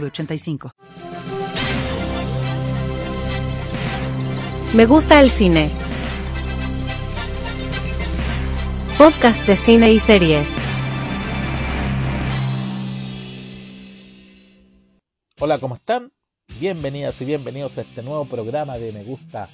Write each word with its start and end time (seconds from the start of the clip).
906985. 0.00 0.72
Me 4.74 4.86
gusta 4.86 5.20
el 5.20 5.30
cine. 5.30 5.70
Podcast 8.98 9.46
de 9.46 9.56
cine 9.56 9.92
y 9.92 10.00
series. 10.00 10.56
Hola, 15.38 15.58
¿cómo 15.58 15.74
están? 15.74 16.12
Bienvenidas 16.58 17.20
y 17.20 17.24
bienvenidos 17.24 17.78
a 17.78 17.82
este 17.82 18.02
nuevo 18.02 18.24
programa 18.24 18.78
de 18.78 18.92
Me 18.92 19.04
gusta 19.04 19.48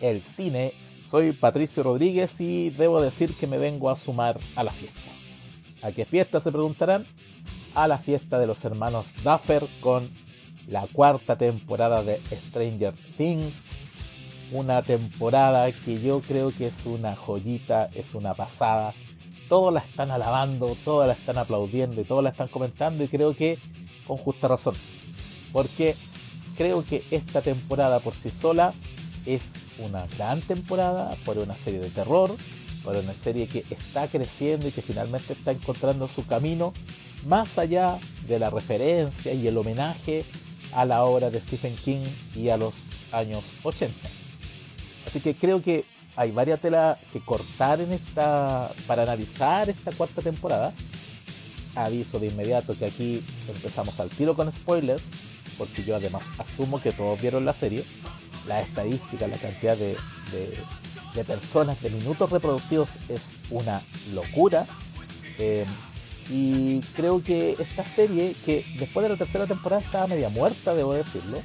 el 0.00 0.22
cine. 0.22 0.72
Soy 1.06 1.32
Patricio 1.32 1.82
Rodríguez 1.82 2.40
y 2.40 2.70
debo 2.70 3.00
decir 3.02 3.34
que 3.34 3.46
me 3.46 3.58
vengo 3.58 3.90
a 3.90 3.96
sumar 3.96 4.38
a 4.56 4.64
la 4.64 4.70
fiesta. 4.70 5.21
¿A 5.82 5.90
qué 5.90 6.04
fiesta 6.04 6.40
se 6.40 6.52
preguntarán? 6.52 7.04
A 7.74 7.88
la 7.88 7.98
fiesta 7.98 8.38
de 8.38 8.46
los 8.46 8.64
hermanos 8.64 9.06
Duffer 9.24 9.64
con 9.80 10.08
la 10.68 10.86
cuarta 10.92 11.36
temporada 11.36 12.04
de 12.04 12.20
Stranger 12.30 12.94
Things. 13.16 13.64
Una 14.52 14.82
temporada 14.82 15.70
que 15.72 16.00
yo 16.00 16.20
creo 16.20 16.52
que 16.56 16.66
es 16.68 16.86
una 16.86 17.16
joyita, 17.16 17.90
es 17.94 18.14
una 18.14 18.34
pasada. 18.34 18.94
Todos 19.48 19.72
la 19.72 19.80
están 19.80 20.12
alabando, 20.12 20.76
todos 20.84 21.06
la 21.06 21.14
están 21.14 21.38
aplaudiendo 21.38 22.00
y 22.00 22.04
todos 22.04 22.22
la 22.22 22.30
están 22.30 22.48
comentando 22.48 23.02
y 23.02 23.08
creo 23.08 23.34
que 23.34 23.58
con 24.06 24.18
justa 24.18 24.46
razón. 24.46 24.74
Porque 25.52 25.96
creo 26.56 26.84
que 26.84 27.02
esta 27.10 27.40
temporada 27.40 27.98
por 27.98 28.14
sí 28.14 28.30
sola 28.30 28.72
es 29.26 29.42
una 29.78 30.06
gran 30.16 30.40
temporada 30.42 31.16
por 31.24 31.38
una 31.38 31.56
serie 31.56 31.80
de 31.80 31.90
terror, 31.90 32.30
por 32.84 32.96
una 32.96 33.14
serie 33.14 33.48
que 33.48 33.64
está 33.70 34.08
creciendo 34.08 34.68
y 34.68 34.72
que 34.72 34.82
finalmente 34.82 35.32
está 35.32 35.52
encontrando 35.52 36.08
su 36.08 36.26
camino 36.26 36.72
más 37.26 37.58
allá 37.58 37.98
de 38.26 38.38
la 38.38 38.50
referencia 38.50 39.32
y 39.32 39.46
el 39.46 39.56
homenaje 39.56 40.24
a 40.72 40.84
la 40.84 41.04
obra 41.04 41.30
de 41.30 41.40
Stephen 41.40 41.76
King 41.76 42.04
y 42.34 42.48
a 42.48 42.56
los 42.56 42.74
años 43.12 43.44
80. 43.62 43.94
Así 45.06 45.20
que 45.20 45.34
creo 45.34 45.62
que 45.62 45.84
hay 46.16 46.30
varias 46.30 46.60
telas 46.60 46.98
que 47.12 47.20
cortar 47.20 47.80
en 47.80 47.92
esta 47.92 48.72
para 48.86 49.02
analizar 49.02 49.68
esta 49.70 49.92
cuarta 49.92 50.22
temporada. 50.22 50.72
Aviso 51.74 52.18
de 52.18 52.26
inmediato 52.26 52.74
que 52.76 52.84
aquí 52.84 53.24
empezamos 53.48 53.98
al 53.98 54.10
tiro 54.10 54.34
con 54.34 54.52
spoilers, 54.52 55.02
porque 55.56 55.82
yo 55.84 55.96
además 55.96 56.22
asumo 56.38 56.82
que 56.82 56.92
todos 56.92 57.20
vieron 57.20 57.44
la 57.44 57.52
serie. 57.52 57.84
La 58.46 58.60
estadística, 58.60 59.28
la 59.28 59.36
cantidad 59.36 59.76
de, 59.76 59.96
de 61.14 61.24
personas, 61.24 61.80
de 61.82 61.90
minutos 61.90 62.30
reproducidos 62.30 62.88
es 63.08 63.22
una 63.50 63.82
locura. 64.14 64.66
Eh, 65.38 65.66
y 66.30 66.80
creo 66.94 67.22
que 67.22 67.56
esta 67.58 67.84
serie, 67.84 68.34
que 68.44 68.64
después 68.78 69.02
de 69.02 69.10
la 69.10 69.16
tercera 69.16 69.46
temporada 69.46 69.82
estaba 69.82 70.06
media 70.06 70.28
muerta, 70.28 70.74
debo 70.74 70.94
decirlo, 70.94 71.38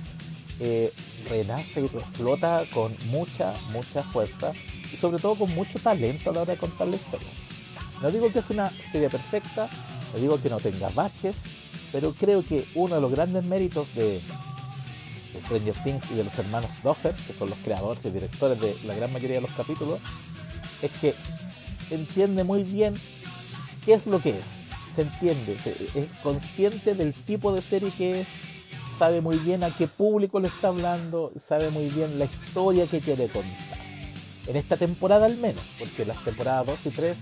eh, 0.60 0.94
renace 1.30 1.82
y 1.82 1.88
reflota 1.88 2.64
con 2.74 2.96
mucha, 3.08 3.54
mucha 3.72 4.04
fuerza 4.04 4.54
y 4.92 4.98
sobre 4.98 5.20
todo 5.20 5.36
con 5.36 5.54
mucho 5.56 5.80
talento 5.80 6.30
a 6.30 6.34
la 6.34 6.42
hora 6.42 6.54
de 6.54 6.60
contar 6.60 6.88
la 6.88 6.96
historia. 6.96 7.28
No 8.02 8.12
digo 8.12 8.32
que 8.32 8.40
es 8.40 8.50
una 8.50 8.70
serie 8.92 9.10
perfecta, 9.10 9.68
no 10.14 10.20
digo 10.20 10.42
que 10.42 10.50
no 10.50 10.60
tenga 10.60 10.90
baches, 10.90 11.36
pero 11.92 12.14
creo 12.14 12.46
que 12.46 12.66
uno 12.76 12.96
de 12.96 13.02
los 13.02 13.12
grandes 13.12 13.44
méritos 13.44 13.94
de, 13.96 14.22
de 15.34 15.42
Stranger 15.42 15.76
Things 15.84 16.12
y 16.12 16.16
de 16.16 16.24
los 16.24 16.38
hermanos 16.38 16.70
Duffer, 16.84 17.16
que 17.16 17.34
son 17.34 17.50
los 17.50 17.58
creadores 17.60 18.06
y 18.06 18.10
directores 18.10 18.60
de 18.60 18.76
la 18.86 18.96
gran 18.96 19.12
mayoría 19.12 19.38
de 19.38 19.42
los 19.42 19.52
capítulos, 19.52 20.00
es 20.82 20.92
que 20.92 21.14
entiende 21.92 22.44
muy 22.44 22.64
bien 22.64 22.94
qué 23.86 23.94
es 23.94 24.06
lo 24.06 24.20
que 24.22 24.32
es 24.32 24.58
se 24.98 25.04
entiende, 25.04 25.56
es 25.94 26.10
consciente 26.24 26.96
del 26.96 27.14
tipo 27.14 27.54
de 27.54 27.62
serie 27.62 27.92
que 27.96 28.22
es, 28.22 28.28
sabe 28.98 29.22
muy 29.22 29.38
bien 29.38 29.64
a 29.64 29.70
qué 29.70 29.86
público 29.86 30.40
le 30.40 30.48
está 30.48 30.70
hablando, 30.70 31.32
sabe 31.40 31.70
muy 31.70 31.88
bien 31.90 32.18
la 32.18 32.26
historia 32.26 32.88
que 32.88 33.00
quiere 33.00 33.28
contar. 33.28 33.78
En 34.48 34.56
esta 34.56 34.76
temporada 34.76 35.28
al 35.28 35.38
menos, 35.38 35.62
porque 35.78 36.04
las 36.04 36.18
temporadas 36.24 36.66
2 36.66 36.80
y 36.86 36.90
3 36.90 37.18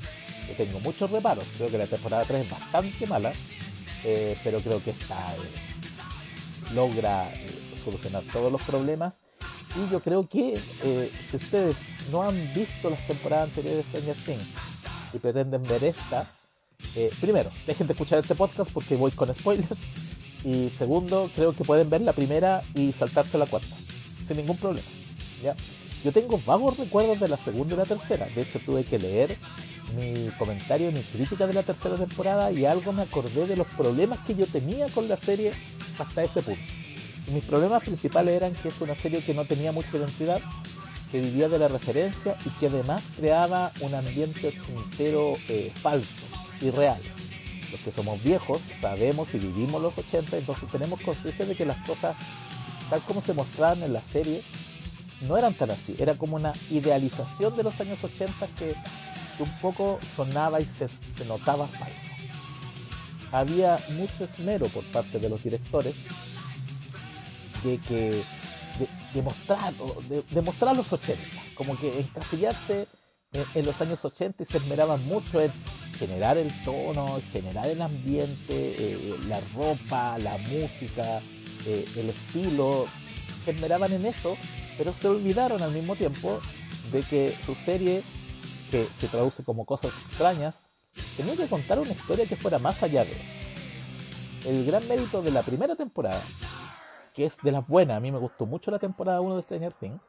tengo 0.55 0.79
muchos 0.79 1.11
reparos. 1.11 1.43
Creo 1.57 1.69
que 1.69 1.77
la 1.77 1.85
temporada 1.85 2.23
3 2.23 2.45
es 2.45 2.49
bastante 2.49 3.07
mala, 3.07 3.33
eh, 4.05 4.37
pero 4.41 4.61
creo 4.61 4.81
que 4.81 4.91
esta 4.91 5.17
eh, 5.35 6.73
logra 6.73 7.29
eh, 7.33 7.54
solucionar 7.85 8.23
todos 8.33 8.51
los 8.51 8.61
problemas. 8.63 9.21
Y 9.75 9.91
yo 9.91 9.99
creo 9.99 10.23
que 10.23 10.59
eh, 10.83 11.11
si 11.29 11.37
ustedes 11.37 11.75
no 12.11 12.23
han 12.23 12.35
visto 12.53 12.89
las 12.89 13.05
temporadas 13.07 13.49
anteriores 13.49 13.77
de 13.77 13.83
Stranger 13.83 14.15
Things 14.25 14.47
y 15.13 15.19
pretenden 15.19 15.63
ver 15.63 15.83
esta, 15.83 16.29
eh, 16.95 17.11
primero, 17.21 17.51
dejen 17.67 17.87
de 17.87 17.93
escuchar 17.93 18.19
este 18.19 18.35
podcast 18.35 18.71
porque 18.71 18.95
voy 18.95 19.11
con 19.11 19.33
spoilers. 19.33 19.79
Y 20.43 20.69
segundo, 20.77 21.29
creo 21.35 21.53
que 21.53 21.63
pueden 21.63 21.89
ver 21.89 22.01
la 22.01 22.13
primera 22.13 22.63
y 22.75 22.91
saltarse 22.91 23.37
la 23.37 23.47
cuarta, 23.47 23.75
sin 24.25 24.37
ningún 24.37 24.57
problema. 24.57 24.87
¿ya? 25.41 25.55
Yo 26.03 26.11
tengo 26.11 26.39
vagos 26.45 26.77
recuerdos 26.77 27.19
de 27.19 27.27
la 27.27 27.37
segunda 27.37 27.73
y 27.73 27.77
la 27.77 27.85
tercera. 27.85 28.27
De 28.27 28.43
hecho, 28.43 28.59
tuve 28.59 28.83
que 28.83 28.99
leer 28.99 29.35
mi 29.95 30.29
comentario, 30.37 30.91
mi 30.91 31.01
crítica 31.01 31.47
de 31.47 31.53
la 31.53 31.63
tercera 31.63 31.95
temporada 31.95 32.51
y 32.51 32.65
algo 32.65 32.91
me 32.93 33.01
acordé 33.01 33.47
de 33.47 33.55
los 33.55 33.67
problemas 33.67 34.19
que 34.19 34.35
yo 34.35 34.45
tenía 34.45 34.87
con 34.89 35.07
la 35.07 35.17
serie 35.17 35.51
hasta 35.97 36.23
ese 36.23 36.43
punto. 36.43 36.61
Mis 37.27 37.43
problemas 37.43 37.83
principales 37.83 38.35
eran 38.35 38.53
que 38.53 38.67
es 38.67 38.81
una 38.81 38.93
serie 38.93 39.21
que 39.21 39.33
no 39.33 39.45
tenía 39.45 39.71
mucha 39.71 39.97
identidad, 39.97 40.39
que 41.11 41.21
vivía 41.21 41.49
de 41.49 41.57
la 41.57 41.67
referencia 41.67 42.37
y 42.45 42.49
que 42.51 42.67
además 42.67 43.03
creaba 43.17 43.71
un 43.79 43.95
ambiente 43.95 44.47
ochentero 44.47 45.33
eh, 45.49 45.71
falso 45.81 46.25
irreal. 46.61 47.01
Los 47.71 47.81
que 47.81 47.91
somos 47.91 48.21
viejos 48.23 48.61
sabemos 48.79 49.33
y 49.33 49.39
vivimos 49.39 49.81
los 49.81 49.97
80, 49.97 50.37
entonces 50.37 50.69
tenemos 50.69 51.01
conciencia 51.01 51.45
de 51.45 51.55
que 51.55 51.65
las 51.65 51.77
cosas, 51.77 52.15
tal 52.89 53.01
como 53.01 53.21
se 53.21 53.33
mostraban 53.33 53.81
en 53.81 53.93
la 53.93 54.01
serie, 54.01 54.43
no 55.21 55.35
eran 55.35 55.53
tan 55.53 55.71
así. 55.71 55.95
Era 55.97 56.13
como 56.15 56.35
una 56.35 56.53
idealización 56.69 57.55
de 57.57 57.63
los 57.63 57.79
años 57.81 58.03
80 58.03 58.47
que, 58.57 58.75
un 59.39 59.51
poco 59.59 59.99
sonaba 60.15 60.61
y 60.61 60.65
se, 60.65 60.87
se 60.87 61.25
notaba 61.25 61.67
falso. 61.67 61.95
Había 63.31 63.77
mucho 63.97 64.23
esmero 64.23 64.67
por 64.67 64.83
parte 64.85 65.19
de 65.19 65.29
los 65.29 65.43
directores 65.43 65.95
de 67.65 67.79
que 67.79 68.23
de, 69.13 70.41
los 70.75 70.93
80, 70.93 71.21
como 71.55 71.77
que 71.77 71.99
encasillarse 71.99 72.87
en, 73.55 73.65
los 73.65 73.79
años 73.81 74.03
80 74.03 74.43
y 74.43 74.45
se 74.45 74.57
esmeraban 74.57 75.03
mucho 75.05 75.41
en 75.41 75.51
generar 75.97 76.37
el 76.37 76.51
tono, 76.63 77.19
generar 77.31 77.67
el 77.67 77.81
ambiente, 77.81 78.35
eh, 78.49 79.15
la 79.27 79.39
ropa, 79.55 80.17
la 80.19 80.37
música, 80.37 81.21
eh, 81.65 81.85
el 81.95 82.09
estilo, 82.09 82.87
se 83.43 83.51
esmeraban 83.51 83.91
en 83.93 84.05
eso, 84.05 84.37
pero 84.77 84.93
se 84.93 85.07
olvidaron 85.07 85.61
al 85.63 85.71
mismo 85.71 85.95
tiempo 85.95 86.39
de 86.91 87.01
que 87.03 87.35
su 87.45 87.55
serie, 87.55 88.03
que 88.71 88.85
se 88.85 89.07
traduce 89.07 89.43
como 89.43 89.65
cosas 89.65 89.91
extrañas, 90.09 90.59
tenía 91.17 91.35
que 91.35 91.47
contar 91.47 91.79
una 91.79 91.91
historia 91.91 92.25
que 92.25 92.35
fuera 92.35 92.59
más 92.59 92.83
allá 92.83 93.05
de 93.05 93.11
eso. 93.11 94.49
El 94.49 94.65
gran 94.65 94.87
mérito 94.87 95.21
de 95.21 95.31
la 95.31 95.41
primera 95.41 95.75
temporada, 95.75 96.21
que 97.15 97.25
es 97.25 97.37
de 97.41 97.51
las 97.51 97.65
buenas, 97.65 97.97
a 97.97 97.99
mí 98.01 98.11
me 98.11 98.19
gustó 98.19 98.45
mucho 98.45 98.69
la 98.71 98.79
temporada 98.79 99.21
1 99.21 99.37
de 99.37 99.41
Stranger 99.41 99.73
Things, 99.73 100.01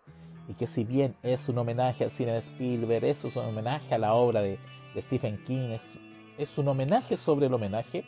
y 0.48 0.54
que 0.54 0.66
si 0.66 0.84
bien 0.84 1.16
es 1.22 1.48
un 1.48 1.58
homenaje 1.58 2.04
al 2.04 2.10
cine 2.10 2.32
de 2.32 2.38
Spielberg, 2.38 3.04
es 3.04 3.24
un 3.24 3.38
homenaje 3.38 3.94
a 3.94 3.98
la 3.98 4.14
obra 4.14 4.42
de, 4.42 4.58
Stephen 4.98 5.42
King, 5.44 5.70
es, 5.70 5.82
es, 6.38 6.56
un 6.56 6.68
homenaje 6.68 7.16
sobre 7.16 7.46
el 7.46 7.54
homenaje, 7.54 8.04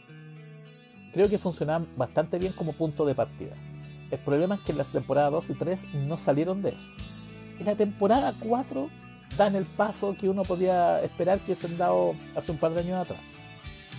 creo 1.12 1.28
que 1.28 1.38
funcionaba 1.38 1.84
bastante 1.96 2.38
bien 2.38 2.52
como 2.54 2.72
punto 2.72 3.04
de 3.04 3.14
partida. 3.14 3.54
El 4.10 4.18
problema 4.20 4.54
es 4.54 4.62
que 4.62 4.72
las 4.72 4.88
temporadas 4.88 5.32
2 5.32 5.50
y 5.50 5.54
3 5.54 5.84
no 5.94 6.16
salieron 6.16 6.62
de 6.62 6.70
eso. 6.70 6.88
En 7.58 7.66
la 7.66 7.74
temporada 7.74 8.32
4 8.40 8.88
dan 9.36 9.54
el 9.54 9.66
paso 9.66 10.16
que 10.18 10.30
uno 10.30 10.44
podía 10.44 11.02
esperar 11.02 11.38
que 11.40 11.52
hubiesen 11.52 11.76
dado 11.76 12.14
hace 12.34 12.52
un 12.52 12.58
par 12.58 12.72
de 12.72 12.80
años 12.80 13.00
atrás. 13.00 13.20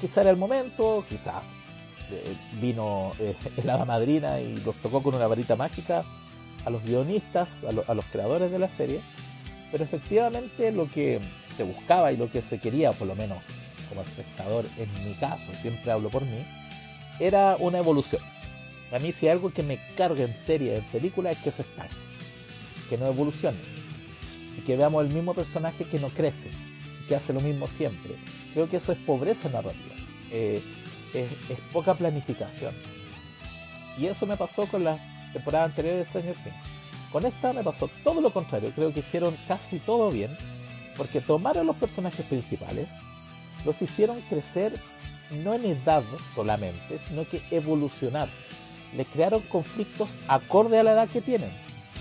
Quizá 0.02 0.22
era 0.22 0.32
el 0.32 0.38
momento, 0.38 1.06
quizá 1.08 1.42
eh, 1.42 1.59
vino 2.62 3.14
eh, 3.20 3.36
el 3.58 3.70
hada 3.70 3.86
madrina 3.86 4.40
y 4.40 4.58
los 4.58 4.76
tocó 4.76 5.02
con 5.02 5.16
una 5.16 5.28
varita 5.28 5.56
mágica 5.56 6.04
a 6.66 6.70
los 6.70 6.84
guionistas, 6.84 7.64
a, 7.64 7.94
los 7.94 8.06
creadores 8.06 8.52
de 8.52 8.60
la 8.60 8.68
serie, 8.68 9.02
pero 9.72 9.84
efectivamente 9.84 10.72
lo 10.72 10.92
que 10.92 11.22
se 11.56 11.64
buscaba 11.64 12.12
y 12.12 12.18
lo 12.18 12.30
que 12.32 12.42
se 12.42 12.60
quería, 12.60 12.92
por 12.92 13.08
lo 13.08 13.16
menos 13.16 13.38
como 13.88 14.02
espectador, 14.02 14.66
en 14.78 14.92
mi 15.06 15.14
caso, 15.16 15.46
siempre 15.62 15.92
hablo 15.92 16.10
por 16.10 16.24
mí, 16.24 16.46
era 17.20 17.56
una 17.60 17.80
evolución. 17.80 18.22
A 18.92 19.00
mí 19.00 19.12
si 19.12 19.28
hay 19.28 19.34
algo 19.34 19.52
que 19.52 19.64
me 19.64 19.80
carga 19.96 20.24
en 20.24 20.36
serie, 20.36 20.76
en 20.76 20.84
película, 20.86 21.32
es 21.32 21.38
que 21.40 21.52
se 21.52 21.62
estanque, 21.62 21.96
que 22.90 22.98
no 22.98 23.08
evolucione. 23.08 23.60
Y 24.58 24.62
que 24.62 24.76
veamos 24.76 25.06
el 25.06 25.14
mismo 25.14 25.34
personaje 25.34 25.86
que 25.86 26.00
no 26.00 26.10
crece, 26.10 26.50
que 27.08 27.16
hace 27.16 27.34
lo 27.34 27.40
mismo 27.40 27.68
siempre. 27.68 28.16
Creo 28.54 28.70
que 28.70 28.78
eso 28.78 28.92
es 28.92 28.98
pobreza 29.00 29.50
narrativa. 29.50 29.96
Eh, 30.32 30.62
es, 31.14 31.60
poca 31.72 31.94
planificación. 31.94 32.74
Y 33.98 34.08
eso 34.08 34.26
me 34.26 34.38
pasó 34.38 34.66
con 34.66 34.84
la 34.84 34.98
temporada 35.34 35.66
anterior 35.66 35.96
de 35.96 36.06
Stranger 36.06 36.36
Things. 36.36 36.56
Con 37.12 37.26
esta 37.26 37.54
me 37.54 37.64
pasó 37.64 37.90
todo 38.04 38.22
lo 38.22 38.32
contrario. 38.32 38.72
Creo 38.76 38.94
que 38.94 39.00
hicieron 39.02 39.36
casi 39.48 39.80
todo 39.80 40.12
bien. 40.12 40.36
Porque 40.96 41.22
tomaron 41.22 41.66
los 41.66 41.78
personajes 41.78 42.26
principales, 42.26 42.90
los 43.64 43.82
hicieron 43.82 44.20
crecer 44.22 44.74
no 45.32 45.54
en 45.54 45.66
edad 45.66 46.04
solamente, 46.36 47.00
sino 47.08 47.28
que 47.28 47.42
evolucionar. 47.52 48.30
Le 48.96 49.06
crearon 49.06 49.42
conflictos 49.44 50.10
acorde 50.28 50.80
a 50.80 50.84
la 50.84 50.92
edad 50.92 51.10
que 51.10 51.22
tienen. 51.22 51.52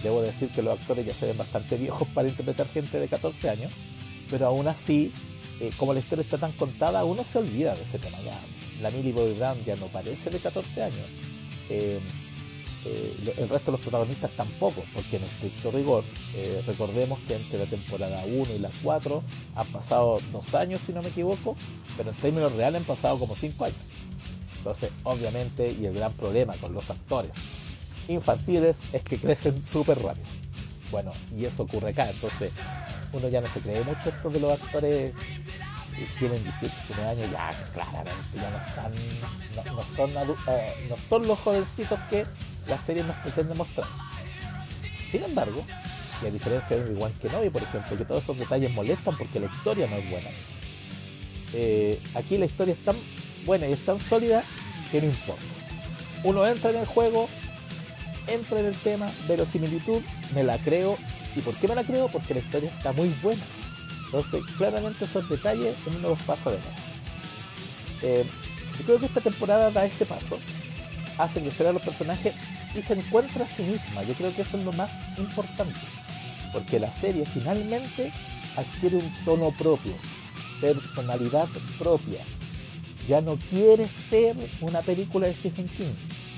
Debo 0.02 0.22
decir 0.22 0.48
que 0.50 0.62
los 0.62 0.78
actores 0.78 1.06
ya 1.06 1.12
se 1.12 1.26
ven 1.26 1.36
bastante 1.36 1.76
viejos 1.76 2.06
para 2.08 2.28
interpretar 2.28 2.68
gente 2.68 2.98
de 2.98 3.08
14 3.08 3.50
años, 3.50 3.72
pero 4.30 4.46
aún 4.46 4.68
así, 4.68 5.12
eh, 5.60 5.70
como 5.76 5.92
la 5.92 5.98
historia 5.98 6.22
está 6.22 6.38
tan 6.38 6.52
contada, 6.52 7.04
uno 7.04 7.24
se 7.24 7.38
olvida 7.38 7.74
de 7.74 7.82
ese 7.82 7.98
tema. 7.98 8.16
Ya, 8.24 8.38
la 8.80 8.90
Millie 8.90 9.12
Bobby 9.12 9.34
Brown 9.34 9.56
ya 9.64 9.76
no 9.76 9.86
parece 9.86 10.30
de 10.30 10.38
14 10.38 10.82
años. 10.82 11.06
Eh, 11.68 12.00
eh, 12.84 13.34
el 13.36 13.48
resto 13.48 13.70
de 13.70 13.72
los 13.72 13.80
protagonistas 13.80 14.30
tampoco, 14.36 14.84
porque 14.94 15.16
en 15.16 15.24
estricto 15.24 15.70
rigor, 15.70 16.04
eh, 16.36 16.62
recordemos 16.66 17.18
que 17.26 17.34
entre 17.34 17.58
la 17.58 17.66
temporada 17.66 18.24
1 18.24 18.46
y 18.54 18.58
la 18.60 18.70
4 18.82 19.22
han 19.56 19.66
pasado 19.68 20.18
dos 20.32 20.54
años, 20.54 20.80
si 20.86 20.92
no 20.92 21.02
me 21.02 21.08
equivoco, 21.08 21.56
pero 21.96 22.10
en 22.10 22.16
términos 22.16 22.52
reales 22.52 22.80
han 22.80 22.86
pasado 22.86 23.18
como 23.18 23.34
5 23.34 23.64
años. 23.64 23.76
Entonces, 24.58 24.90
obviamente, 25.02 25.74
y 25.78 25.86
el 25.86 25.94
gran 25.94 26.12
problema 26.12 26.54
con 26.54 26.72
los 26.72 26.88
actores 26.88 27.32
infantiles 28.06 28.76
es 28.92 29.02
que 29.02 29.18
crecen 29.18 29.62
súper 29.64 30.00
rápido. 30.00 30.26
Bueno, 30.90 31.12
y 31.36 31.44
eso 31.44 31.64
ocurre 31.64 31.90
acá, 31.90 32.08
entonces 32.08 32.52
uno 33.12 33.28
ya 33.28 33.40
no 33.40 33.48
se 33.48 33.60
cree 33.60 33.82
mucho 33.84 34.08
esto 34.08 34.30
de 34.30 34.40
los 34.40 34.52
actores 34.52 35.14
tienen 36.18 36.42
18, 36.42 36.60
19 36.88 37.10
años, 37.10 37.32
ya 37.32 37.50
claramente 37.72 38.22
ya 38.34 38.50
no 38.50 38.58
están, 38.58 39.74
no, 39.74 39.82
son, 39.96 40.10
eh, 40.48 40.86
no 40.88 40.96
son 40.96 41.26
los 41.26 41.38
jovencitos 41.38 41.98
que 42.10 42.26
la 42.66 42.78
serie 42.78 43.04
nos 43.04 43.16
pretende 43.16 43.54
mostrar. 43.54 43.86
Sin 45.10 45.22
embargo, 45.22 45.64
y 46.22 46.26
a 46.26 46.30
diferencia 46.30 46.76
de 46.76 47.12
que 47.20 47.28
Novi, 47.28 47.50
por 47.50 47.62
ejemplo, 47.62 47.96
que 47.96 48.04
todos 48.04 48.22
esos 48.22 48.38
detalles 48.38 48.74
molestan 48.74 49.16
porque 49.16 49.40
la 49.40 49.46
historia 49.46 49.86
no 49.86 49.96
es 49.96 50.10
buena. 50.10 50.28
Eh, 51.54 52.00
aquí 52.14 52.36
la 52.36 52.46
historia 52.46 52.74
es 52.74 52.84
tan 52.84 52.96
buena 53.46 53.68
y 53.68 53.72
es 53.72 53.84
tan 53.84 54.00
sólida 54.00 54.42
que 54.90 55.00
no 55.00 55.06
importa. 55.06 55.42
Uno 56.24 56.46
entra 56.46 56.70
en 56.70 56.76
el 56.78 56.86
juego, 56.86 57.28
entra 58.26 58.60
en 58.60 58.66
el 58.66 58.74
tema, 58.74 59.10
verosimilitud, 59.28 60.02
me 60.34 60.42
la 60.42 60.58
creo. 60.58 60.98
¿Y 61.36 61.40
por 61.40 61.54
qué 61.54 61.68
me 61.68 61.74
la 61.74 61.84
creo? 61.84 62.08
Porque 62.08 62.34
la 62.34 62.40
historia 62.40 62.70
está 62.70 62.92
muy 62.92 63.08
buena. 63.22 63.42
Entonces, 64.08 64.42
claramente 64.56 65.04
esos 65.04 65.28
detalles 65.28 65.76
uno 65.86 66.08
los 66.10 66.22
pasa 66.22 66.50
de. 66.50 66.58
Eh, 68.02 68.24
yo 68.78 68.84
creo 68.84 68.98
que 68.98 69.06
esta 69.06 69.20
temporada 69.20 69.70
da 69.70 69.84
ese 69.84 70.06
paso, 70.06 70.38
hace 71.18 71.42
que 71.42 71.66
a 71.66 71.72
los 71.72 71.82
personajes 71.82 72.34
y 72.74 72.80
se 72.80 72.94
encuentra 72.94 73.44
a 73.44 73.48
sí 73.48 73.64
misma. 73.64 74.02
Yo 74.04 74.14
creo 74.14 74.34
que 74.34 74.42
eso 74.42 74.56
es 74.56 74.64
lo 74.64 74.72
más 74.72 74.90
importante, 75.18 75.78
porque 76.54 76.80
la 76.80 76.90
serie 76.92 77.26
finalmente 77.26 78.10
adquiere 78.56 78.96
un 78.96 79.24
tono 79.26 79.50
propio, 79.58 79.92
personalidad 80.60 81.48
propia. 81.78 82.20
Ya 83.06 83.20
no 83.20 83.36
quiere 83.50 83.88
ser 84.08 84.36
una 84.62 84.80
película 84.80 85.26
de 85.26 85.34
Stephen 85.34 85.68
King, 85.68 85.92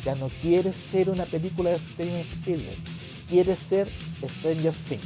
ya 0.04 0.16
no 0.16 0.28
quiere 0.42 0.72
ser 0.90 1.08
una 1.08 1.24
película 1.24 1.70
de 1.70 1.78
Steven 1.78 2.20
Spielberg, 2.20 2.78
quiere 3.28 3.56
ser 3.56 3.88
Stranger 4.38 4.74
Things. 4.88 5.04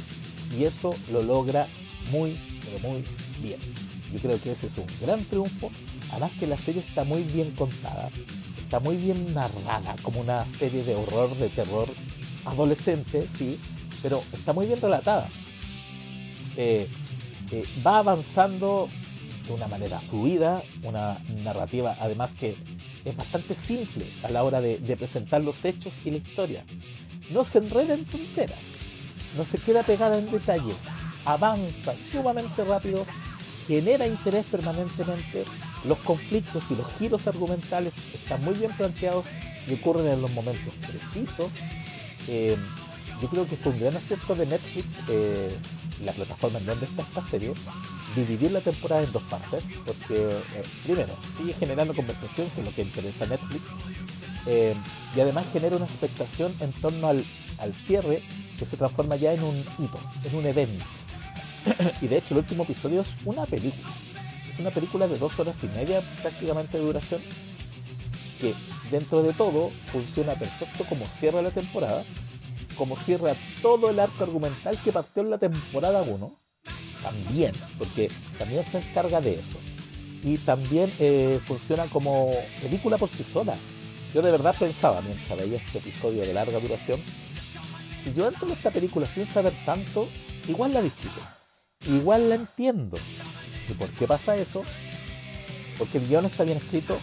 Y 0.57 0.63
eso 0.63 0.95
lo 1.11 1.21
logra 1.21 1.67
muy 2.11 2.37
muy 2.81 3.03
bien. 3.41 3.59
Yo 4.11 4.19
creo 4.19 4.39
que 4.41 4.51
ese 4.51 4.67
es 4.67 4.77
un 4.77 4.87
gran 5.01 5.23
triunfo. 5.25 5.71
Además 6.11 6.31
que 6.39 6.47
la 6.47 6.57
serie 6.57 6.81
está 6.81 7.03
muy 7.03 7.23
bien 7.23 7.51
contada, 7.51 8.09
está 8.61 8.79
muy 8.79 8.95
bien 8.95 9.33
narrada, 9.33 9.95
como 10.03 10.21
una 10.21 10.45
serie 10.57 10.83
de 10.83 10.95
horror, 10.95 11.35
de 11.35 11.49
terror 11.49 11.89
adolescente, 12.45 13.27
sí, 13.37 13.59
pero 14.01 14.23
está 14.31 14.53
muy 14.53 14.67
bien 14.67 14.79
relatada. 14.79 15.27
Eh, 16.57 16.87
eh, 17.51 17.63
va 17.85 17.99
avanzando 17.99 18.87
de 19.47 19.53
una 19.53 19.67
manera 19.67 19.99
fluida, 19.99 20.63
una 20.83 21.19
narrativa 21.43 21.97
además 21.99 22.31
que 22.39 22.55
es 23.03 23.15
bastante 23.15 23.55
simple 23.55 24.05
a 24.23 24.29
la 24.29 24.43
hora 24.43 24.61
de, 24.61 24.79
de 24.79 24.97
presentar 24.97 25.43
los 25.43 25.63
hechos 25.65 25.93
y 26.05 26.11
la 26.11 26.17
historia. 26.17 26.63
No 27.31 27.43
se 27.43 27.57
enreda 27.57 27.95
en 27.95 28.05
tonteras, 28.05 28.59
no 29.35 29.43
se 29.43 29.57
queda 29.57 29.83
pegada 29.83 30.17
en 30.17 30.29
detalles, 30.31 30.77
avanza 31.25 31.93
sumamente 32.11 32.63
rápido, 32.63 33.05
genera 33.67 34.07
interés 34.07 34.45
permanentemente, 34.45 35.43
los 35.85 35.97
conflictos 35.99 36.63
y 36.69 36.75
los 36.75 36.87
giros 36.97 37.27
argumentales 37.27 37.93
están 38.13 38.43
muy 38.43 38.53
bien 38.53 38.71
planteados 38.71 39.25
y 39.67 39.73
ocurren 39.73 40.07
en 40.07 40.21
los 40.21 40.31
momentos 40.31 40.73
precisos. 40.75 41.49
Eh, 42.27 42.55
yo 43.21 43.29
creo 43.29 43.47
que 43.47 43.55
fue 43.55 43.71
un 43.71 43.79
gran 43.79 43.95
acierto 43.95 44.35
de 44.35 44.45
Netflix, 44.45 44.85
eh, 45.07 45.55
la 46.03 46.11
plataforma 46.11 46.59
en 46.59 46.65
donde 46.65 46.85
está 46.85 47.01
esta 47.01 47.21
serie, 47.29 47.53
dividir 48.15 48.51
la 48.51 48.61
temporada 48.61 49.03
en 49.03 49.11
dos 49.11 49.23
partes, 49.23 49.63
porque 49.85 50.15
eh, 50.15 50.63
primero 50.83 51.13
sigue 51.37 51.53
generando 51.53 51.93
conversación, 51.93 52.49
que 52.49 52.61
es 52.61 52.65
lo 52.65 52.73
que 52.73 52.81
interesa 52.81 53.25
a 53.25 53.27
Netflix, 53.27 53.63
y 55.15 55.19
además 55.19 55.47
genera 55.51 55.75
una 55.75 55.85
expectación 55.85 56.53
en 56.59 56.71
torno 56.73 57.07
al, 57.07 57.25
al 57.57 57.73
cierre 57.73 58.21
que 58.59 58.65
se 58.65 58.77
transforma 58.77 59.15
ya 59.15 59.33
en 59.33 59.43
un 59.43 59.57
hito, 59.79 59.99
en 60.23 60.35
un 60.35 60.45
evento. 60.45 60.83
y 62.01 62.07
de 62.07 62.17
hecho 62.17 62.33
el 62.33 62.39
último 62.39 62.63
episodio 62.63 63.01
es 63.01 63.07
una 63.25 63.45
película. 63.45 63.89
Es 64.53 64.59
una 64.59 64.71
película 64.71 65.07
de 65.07 65.17
dos 65.17 65.37
horas 65.39 65.55
y 65.63 65.67
media 65.67 66.01
prácticamente 66.21 66.77
de 66.77 66.83
duración 66.83 67.21
que 68.39 68.53
dentro 68.91 69.23
de 69.23 69.33
todo 69.33 69.71
funciona 69.91 70.35
perfecto 70.35 70.83
como 70.85 71.05
cierra 71.19 71.41
la 71.41 71.51
temporada, 71.51 72.03
como 72.77 72.97
cierra 72.97 73.33
todo 73.61 73.89
el 73.89 73.99
arco 73.99 74.23
argumental 74.23 74.77
que 74.83 74.91
partió 74.91 75.23
en 75.23 75.29
la 75.29 75.37
temporada 75.37 76.01
1, 76.01 76.39
también, 77.01 77.53
porque 77.77 78.11
también 78.37 78.65
se 78.65 78.79
encarga 78.79 79.21
de 79.21 79.33
eso. 79.35 79.59
Y 80.23 80.37
también 80.37 80.91
eh, 80.99 81.39
funciona 81.45 81.85
como 81.85 82.31
película 82.61 82.97
por 82.97 83.09
sí 83.09 83.23
sola. 83.23 83.55
Yo 84.13 84.21
de 84.21 84.31
verdad 84.31 84.55
pensaba 84.57 85.01
mientras 85.01 85.37
veía 85.37 85.57
este 85.57 85.77
episodio 85.77 86.21
de 86.21 86.33
larga 86.33 86.59
duración, 86.59 86.99
si 88.03 88.13
yo 88.13 88.27
entro 88.27 88.47
en 88.47 88.53
esta 88.53 88.71
película 88.71 89.07
sin 89.07 89.27
saber 89.27 89.53
tanto, 89.65 90.07
igual 90.47 90.73
la 90.73 90.81
disfruto 90.81 91.34
igual 91.87 92.29
la 92.29 92.35
entiendo. 92.35 92.97
¿Y 93.69 93.73
por 93.73 93.89
qué 93.89 94.07
pasa 94.07 94.35
eso? 94.35 94.63
Porque 95.77 95.97
el 95.97 96.07
guion 96.07 96.25
está 96.25 96.43
bien 96.43 96.57
escrito, 96.57 96.97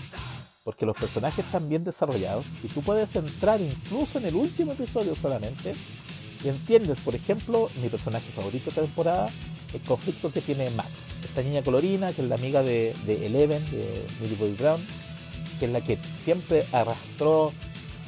porque 0.65 0.87
los 0.87 0.97
personajes 0.97 1.45
están 1.45 1.69
bien 1.69 1.85
desarrollados 1.85 2.47
y 2.62 2.69
tú 2.69 2.83
puedes 2.83 3.15
entrar 3.17 3.61
incluso 3.61 4.19
en 4.19 4.27
el 4.27 4.35
último 4.35 4.73
episodio 4.73 5.15
solamente 5.17 5.75
y 6.45 6.49
entiendes, 6.49 6.99
por 7.01 7.15
ejemplo, 7.15 7.71
mi 7.81 7.89
personaje 7.89 8.31
favorito 8.33 8.71
de 8.71 8.81
temporada, 8.83 9.29
el 9.73 9.81
conflicto 9.83 10.33
que 10.33 10.41
tiene 10.41 10.71
Max, 10.71 10.91
esta 11.25 11.43
niña 11.43 11.62
colorina 11.62 12.12
que 12.12 12.23
es 12.23 12.29
la 12.29 12.35
amiga 12.35 12.62
de, 12.62 12.93
Eleven, 13.07 13.65
de 13.71 14.07
Millie 14.21 14.37
Bobby 14.37 14.55
Brown, 14.55 14.81
que 15.59 15.67
es 15.67 15.73
la 15.73 15.81
que 15.81 15.99
siempre 16.25 16.65
arrastró 16.73 17.53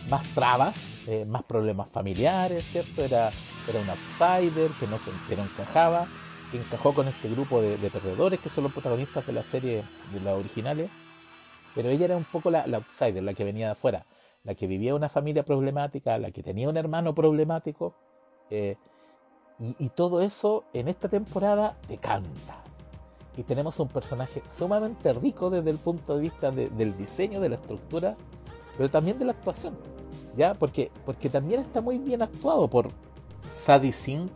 más 0.08 0.26
trabas, 0.34 0.74
eh, 1.06 1.24
más 1.26 1.44
problemas 1.44 1.88
familiares, 1.88 2.64
¿cierto? 2.64 3.04
Era, 3.04 3.30
era 3.68 3.80
un 3.80 3.88
outsider 3.90 4.70
que 4.80 4.86
no, 4.86 4.98
se, 4.98 5.10
que 5.28 5.36
no 5.36 5.44
encajaba 5.44 6.08
encajó 6.58 6.94
con 6.94 7.08
este 7.08 7.28
grupo 7.28 7.60
de, 7.60 7.76
perdedores 7.90 8.40
que 8.40 8.48
son 8.48 8.64
los 8.64 8.72
protagonistas 8.72 9.26
de 9.26 9.32
la 9.32 9.42
serie 9.42 9.84
de 10.12 10.20
las 10.20 10.34
originales. 10.34 10.90
Pero 11.74 11.90
ella 11.90 12.04
era 12.04 12.16
un 12.16 12.24
poco 12.24 12.50
la, 12.50 12.62
outsider, 12.62 13.22
la 13.22 13.34
que 13.34 13.44
venía 13.44 13.66
de 13.66 13.72
afuera, 13.72 14.06
la 14.44 14.54
que 14.54 14.66
vivía 14.66 14.94
una 14.94 15.08
familia 15.08 15.44
problemática, 15.44 16.18
la 16.18 16.30
que 16.30 16.42
tenía 16.42 16.68
un 16.68 16.76
hermano 16.76 17.14
problemático. 17.14 17.94
Eh, 18.50 18.76
y, 19.58 19.88
todo 19.90 20.20
eso 20.20 20.64
en 20.72 20.88
esta 20.88 21.08
temporada 21.08 21.76
decanta. 21.88 22.62
Y 23.36 23.42
tenemos 23.44 23.78
un 23.80 23.88
personaje 23.88 24.42
sumamente 24.48 25.12
rico 25.12 25.50
desde 25.50 25.70
el 25.70 25.78
punto 25.78 26.16
de 26.16 26.22
vista 26.22 26.50
del 26.50 26.96
diseño, 26.96 27.40
de 27.40 27.48
la 27.48 27.54
estructura, 27.56 28.16
pero 28.76 28.90
también 28.90 29.18
de 29.18 29.24
la 29.24 29.32
actuación. 29.32 29.76
¿Ya? 30.36 30.54
Porque, 30.54 30.90
porque 31.04 31.28
también 31.28 31.60
está 31.60 31.80
muy 31.80 31.98
bien 31.98 32.22
actuado 32.22 32.68
por 32.68 32.90
Sadie 33.52 33.92
Sink, 33.92 34.32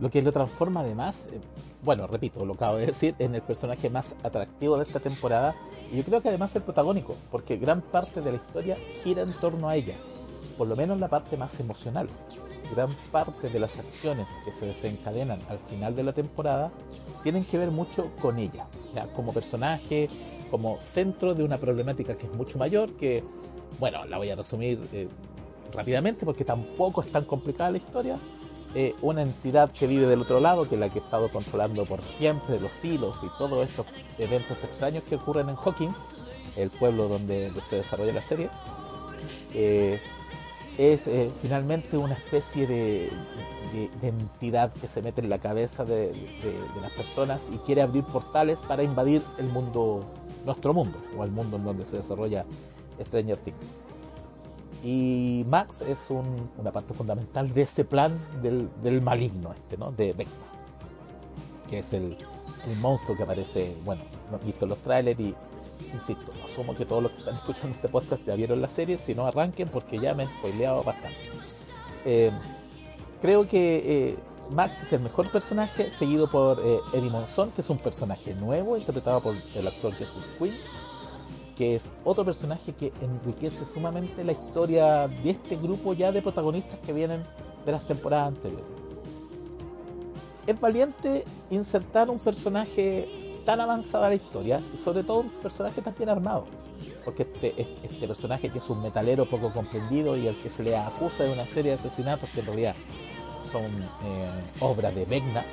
lo 0.00 0.10
que 0.10 0.22
lo 0.22 0.32
transforma 0.32 0.80
además, 0.80 1.16
eh, 1.32 1.40
bueno, 1.82 2.06
repito, 2.06 2.44
lo 2.44 2.54
acabo 2.54 2.76
de 2.76 2.86
decir, 2.86 3.14
en 3.18 3.34
el 3.34 3.42
personaje 3.42 3.90
más 3.90 4.14
atractivo 4.22 4.76
de 4.76 4.82
esta 4.82 5.00
temporada 5.00 5.54
y 5.92 5.96
yo 5.96 6.04
creo 6.04 6.20
que 6.20 6.28
además 6.28 6.54
el 6.56 6.62
protagónico, 6.62 7.14
porque 7.30 7.56
gran 7.56 7.80
parte 7.80 8.20
de 8.20 8.32
la 8.32 8.36
historia 8.36 8.76
gira 9.02 9.22
en 9.22 9.32
torno 9.34 9.68
a 9.68 9.76
ella, 9.76 9.96
por 10.56 10.66
lo 10.66 10.76
menos 10.76 10.98
la 10.98 11.08
parte 11.08 11.36
más 11.36 11.58
emocional. 11.60 12.08
Gran 12.74 12.94
parte 13.12 13.50
de 13.50 13.60
las 13.60 13.78
acciones 13.78 14.26
que 14.44 14.50
se 14.50 14.66
desencadenan 14.66 15.38
al 15.48 15.58
final 15.58 15.94
de 15.94 16.02
la 16.02 16.12
temporada 16.14 16.72
tienen 17.22 17.44
que 17.44 17.58
ver 17.58 17.70
mucho 17.70 18.10
con 18.20 18.38
ella, 18.38 18.66
como 19.14 19.32
personaje, 19.32 20.08
como 20.50 20.78
centro 20.78 21.34
de 21.34 21.44
una 21.44 21.58
problemática 21.58 22.16
que 22.16 22.26
es 22.26 22.34
mucho 22.34 22.58
mayor, 22.58 22.92
que 22.94 23.22
bueno, 23.78 24.04
la 24.06 24.16
voy 24.18 24.30
a 24.30 24.36
resumir 24.36 24.80
eh, 24.92 25.08
rápidamente 25.74 26.24
porque 26.24 26.44
tampoco 26.44 27.00
es 27.00 27.10
tan 27.10 27.24
complicada 27.24 27.70
la 27.72 27.78
historia. 27.78 28.18
Eh, 28.76 28.94
una 29.02 29.22
entidad 29.22 29.70
que 29.70 29.86
vive 29.86 30.06
del 30.06 30.22
otro 30.22 30.40
lado, 30.40 30.68
que 30.68 30.74
es 30.74 30.80
la 30.80 30.88
que 30.88 30.98
ha 30.98 31.02
estado 31.02 31.30
controlando 31.30 31.84
por 31.84 32.02
siempre 32.02 32.58
los 32.58 32.84
hilos 32.84 33.16
y 33.22 33.28
todos 33.38 33.68
estos 33.68 33.86
eventos 34.18 34.64
extraños 34.64 35.04
que 35.04 35.14
ocurren 35.14 35.48
en 35.48 35.56
Hawkins, 35.56 35.96
el 36.56 36.70
pueblo 36.70 37.08
donde, 37.08 37.52
se 37.68 37.76
desarrolla 37.76 38.12
la 38.12 38.22
serie, 38.22 38.50
eh, 39.52 40.00
es 40.76 41.08
finalmente 41.40 41.96
una 41.96 42.14
especie 42.14 42.66
de, 42.66 43.12
entidad 44.02 44.72
que 44.72 44.88
se 44.88 45.02
mete 45.02 45.20
en 45.20 45.30
la 45.30 45.38
cabeza 45.38 45.84
de, 45.84 46.12
las 46.80 46.90
personas 46.92 47.42
y 47.52 47.58
quiere 47.58 47.80
abrir 47.80 48.02
portales 48.02 48.60
para 48.62 48.82
invadir 48.82 49.22
el 49.38 49.46
mundo, 49.46 50.04
nuestro 50.44 50.74
mundo, 50.74 50.98
o 51.16 51.22
el 51.22 51.30
mundo 51.30 51.58
en 51.58 51.64
donde 51.64 51.84
se 51.84 51.98
desarrolla 51.98 52.44
Stranger 53.00 53.38
Things. 53.38 53.83
Y 54.84 55.46
Max 55.48 55.80
es 55.80 56.10
una 56.10 56.70
parte 56.70 56.92
fundamental 56.92 57.52
de 57.54 57.62
ese 57.62 57.86
plan 57.86 58.18
del, 58.42 59.00
maligno 59.00 59.54
este, 59.54 59.78
¿no? 59.78 59.90
De 59.90 60.12
Vecna. 60.12 60.44
Que 61.70 61.78
es 61.78 61.94
el, 61.94 62.18
monstruo 62.80 63.16
que 63.16 63.22
aparece, 63.22 63.74
bueno, 63.84 64.02
visto 64.44 64.66
en 64.66 64.68
los 64.68 64.78
trailers 64.78 65.18
y 65.20 65.34
insisto, 65.92 66.30
asumo 66.44 66.74
que 66.74 66.84
todos 66.84 67.02
los 67.02 67.12
que 67.12 67.18
están 67.20 67.36
escuchando 67.36 67.74
este 67.76 67.88
podcast 67.88 68.26
ya 68.26 68.34
vieron 68.34 68.60
la 68.60 68.68
serie, 68.68 68.98
si 68.98 69.14
no 69.14 69.26
arranquen 69.26 69.68
porque 69.68 69.98
ya 69.98 70.14
me 70.14 70.24
he 70.24 70.30
spoileado 70.30 70.82
bastante. 70.82 71.30
Eh, 72.04 72.30
creo 73.22 73.48
que 73.48 73.82
eh, 73.86 74.16
Max 74.50 74.82
es 74.82 74.92
el 74.92 75.00
mejor 75.00 75.30
personaje, 75.30 75.88
seguido 75.90 76.30
por 76.30 76.60
eh, 76.60 76.78
Eddie 76.92 77.10
Monson, 77.10 77.50
que 77.52 77.62
es 77.62 77.70
un 77.70 77.78
personaje 77.78 78.34
nuevo, 78.34 78.76
interpretado 78.76 79.22
por 79.22 79.34
el 79.54 79.66
actor 79.66 79.94
Jesus 79.94 80.24
Quinn 80.38 80.54
que 81.56 81.76
es 81.76 81.84
otro 82.04 82.24
personaje 82.24 82.72
que 82.72 82.92
enriquece 83.00 83.64
sumamente 83.64 84.24
la 84.24 84.32
historia 84.32 85.08
de 85.08 85.30
este 85.30 85.56
grupo 85.56 85.92
ya 85.92 86.12
de 86.12 86.22
protagonistas 86.22 86.78
que 86.80 86.92
vienen 86.92 87.24
de 87.64 87.72
las 87.72 87.86
temporadas 87.86 88.28
anteriores. 88.28 88.66
Es 90.46 90.60
valiente 90.60 91.24
insertar 91.50 92.10
un 92.10 92.18
personaje 92.18 93.08
tan 93.44 93.60
avanzado 93.60 94.04
a 94.04 94.08
la 94.08 94.14
historia 94.14 94.60
y 94.72 94.78
sobre 94.78 95.04
todo 95.04 95.20
un 95.20 95.30
personaje 95.30 95.80
tan 95.82 95.94
bien 95.96 96.08
armado, 96.08 96.46
porque 97.04 97.22
este, 97.22 97.54
este 97.82 98.06
personaje 98.06 98.48
que 98.48 98.58
es 98.58 98.70
un 98.70 98.82
metalero 98.82 99.28
poco 99.28 99.52
comprendido 99.52 100.16
y 100.16 100.28
al 100.28 100.40
que 100.40 100.48
se 100.48 100.62
le 100.62 100.76
acusa 100.76 101.24
de 101.24 101.32
una 101.32 101.46
serie 101.46 101.72
de 101.72 101.78
asesinatos 101.78 102.28
que 102.30 102.40
en 102.40 102.46
realidad 102.46 102.74
son 103.50 103.64
eh, 103.64 104.30
obras 104.60 104.94
de 104.94 105.04
Vegna, 105.04 105.44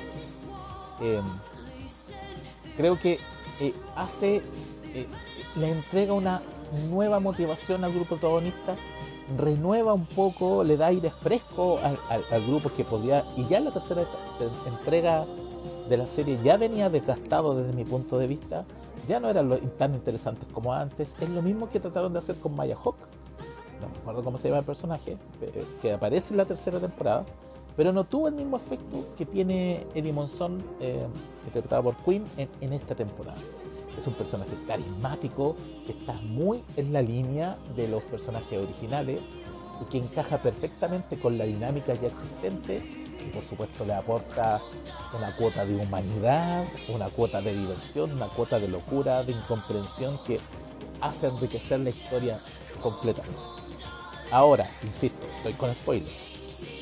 eh, 1.00 1.20
creo 2.76 2.98
que 2.98 3.18
eh, 3.60 3.74
hace 3.94 4.42
le 5.56 5.70
entrega 5.70 6.12
una 6.12 6.42
nueva 6.88 7.20
motivación 7.20 7.84
al 7.84 7.92
grupo 7.92 8.16
protagonista, 8.16 8.76
renueva 9.36 9.92
un 9.92 10.06
poco, 10.06 10.64
le 10.64 10.76
da 10.76 10.86
aire 10.86 11.10
fresco 11.10 11.78
al, 11.78 12.46
grupo 12.46 12.70
que 12.70 12.84
podría, 12.84 13.24
y 13.36 13.46
ya 13.46 13.60
la 13.60 13.72
tercera 13.72 14.06
entrega 14.66 15.26
de 15.88 15.96
la 15.96 16.06
serie 16.06 16.38
ya 16.42 16.56
venía 16.56 16.90
desgastado 16.90 17.54
desde 17.54 17.72
mi 17.72 17.84
punto 17.84 18.18
de 18.18 18.26
vista, 18.26 18.64
ya 19.08 19.20
no 19.20 19.28
eran 19.28 19.58
tan 19.78 19.94
interesantes 19.94 20.46
como 20.52 20.72
antes, 20.72 21.14
es 21.20 21.28
lo 21.28 21.42
mismo 21.42 21.68
que 21.70 21.80
trataron 21.80 22.12
de 22.12 22.18
hacer 22.18 22.36
con 22.36 22.54
Maya 22.56 22.76
Hawk, 22.76 22.96
no 23.80 23.88
me 23.88 23.98
acuerdo 23.98 24.24
cómo 24.24 24.38
se 24.38 24.48
llama 24.48 24.60
el 24.60 24.64
personaje, 24.64 25.16
que 25.80 25.92
aparece 25.92 26.34
en 26.34 26.38
la 26.38 26.44
tercera 26.44 26.78
temporada, 26.78 27.24
pero 27.76 27.92
no 27.92 28.04
tuvo 28.04 28.28
el 28.28 28.34
mismo 28.34 28.56
efecto 28.56 29.06
que 29.16 29.26
tiene 29.26 29.86
Eddie 29.94 30.12
Monson, 30.12 30.62
eh, 30.80 31.06
interpretado 31.46 31.82
por 31.82 31.96
Queen, 32.04 32.24
en 32.36 32.72
esta 32.72 32.94
temporada. 32.94 33.38
Es 33.96 34.06
un 34.06 34.14
personaje 34.14 34.52
carismático 34.66 35.56
que 35.86 35.92
está 35.92 36.14
muy 36.14 36.62
en 36.76 36.92
la 36.92 37.02
línea 37.02 37.54
de 37.76 37.88
los 37.88 38.02
personajes 38.04 38.58
originales 38.58 39.20
y 39.80 39.84
que 39.86 39.98
encaja 39.98 40.38
perfectamente 40.38 41.18
con 41.18 41.36
la 41.38 41.44
dinámica 41.44 41.94
ya 41.94 42.08
existente 42.08 43.02
y 43.24 43.30
por 43.30 43.44
supuesto 43.44 43.84
le 43.84 43.94
aporta 43.94 44.60
una 45.16 45.34
cuota 45.36 45.64
de 45.64 45.76
humanidad, 45.76 46.64
una 46.88 47.08
cuota 47.08 47.40
de 47.40 47.54
diversión, 47.54 48.12
una 48.12 48.28
cuota 48.28 48.58
de 48.58 48.68
locura, 48.68 49.22
de 49.22 49.32
incomprensión 49.32 50.18
que 50.24 50.40
hace 51.00 51.26
enriquecer 51.26 51.80
la 51.80 51.90
historia 51.90 52.40
completamente. 52.80 53.38
Ahora, 54.30 54.64
insisto, 54.82 55.26
estoy 55.36 55.52
con 55.54 55.74
spoilers. 55.74 56.12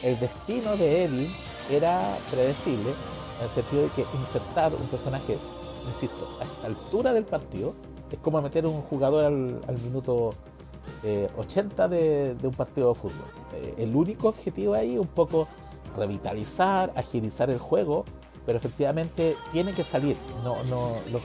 El 0.02 0.18
destino 0.20 0.76
de 0.76 1.04
Eddie 1.04 1.36
era 1.70 2.16
predecible 2.30 2.94
en 3.38 3.44
el 3.44 3.50
sentido 3.50 3.82
de 3.82 3.90
que 3.90 4.06
insertar 4.14 4.74
un 4.74 4.86
personaje 4.88 5.38
insisto, 5.90 6.38
a 6.40 6.44
esta 6.44 6.66
altura 6.66 7.12
del 7.12 7.24
partido, 7.24 7.74
es 8.10 8.18
como 8.18 8.40
meter 8.42 8.66
un 8.66 8.82
jugador 8.82 9.24
al, 9.24 9.78
minuto 9.84 10.34
80 11.36 11.84
eh, 11.92 12.36
de, 12.40 12.48
un 12.48 12.54
partido 12.54 12.88
de 12.88 12.94
fútbol. 12.94 13.26
Eh, 13.54 13.74
el 13.78 13.94
único 13.94 14.28
objetivo 14.28 14.74
ahí 14.74 14.94
es 14.94 15.00
un 15.00 15.06
poco 15.06 15.48
revitalizar, 15.96 16.92
agilizar 16.96 17.50
el 17.50 17.58
juego, 17.58 18.04
pero 18.46 18.58
efectivamente 18.58 19.36
tiene 19.52 19.72
que 19.72 19.84
salir. 19.84 20.16
No, 20.42 20.64
no, 20.64 20.96
los, 21.10 21.22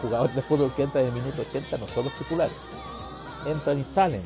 jugadores 0.00 0.34
de 0.36 0.42
fútbol 0.42 0.74
que 0.74 0.82
entran 0.82 1.04
en 1.04 1.14
el 1.14 1.20
minuto 1.20 1.42
80 1.42 1.76
no 1.78 1.88
son 1.88 2.04
los 2.04 2.18
titulares. 2.18 2.58
Entran 3.46 3.80
y 3.80 3.84
salen. 3.84 4.22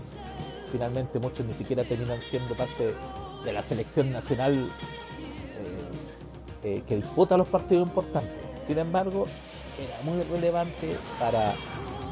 Finalmente 0.70 1.18
muchos 1.18 1.46
ni 1.46 1.52
siquiera 1.52 1.84
terminan 1.84 2.20
siendo 2.28 2.56
parte 2.56 2.94
de 3.44 3.52
la 3.52 3.62
selección 3.62 4.10
nacional 4.10 4.70
eh, 6.64 6.82
que 6.86 6.96
disputa 6.96 7.36
los 7.36 7.48
partidos 7.48 7.88
importantes. 7.88 8.51
Sin 8.66 8.78
embargo, 8.78 9.26
era 9.78 10.00
muy 10.02 10.22
relevante 10.22 10.96
para 11.18 11.54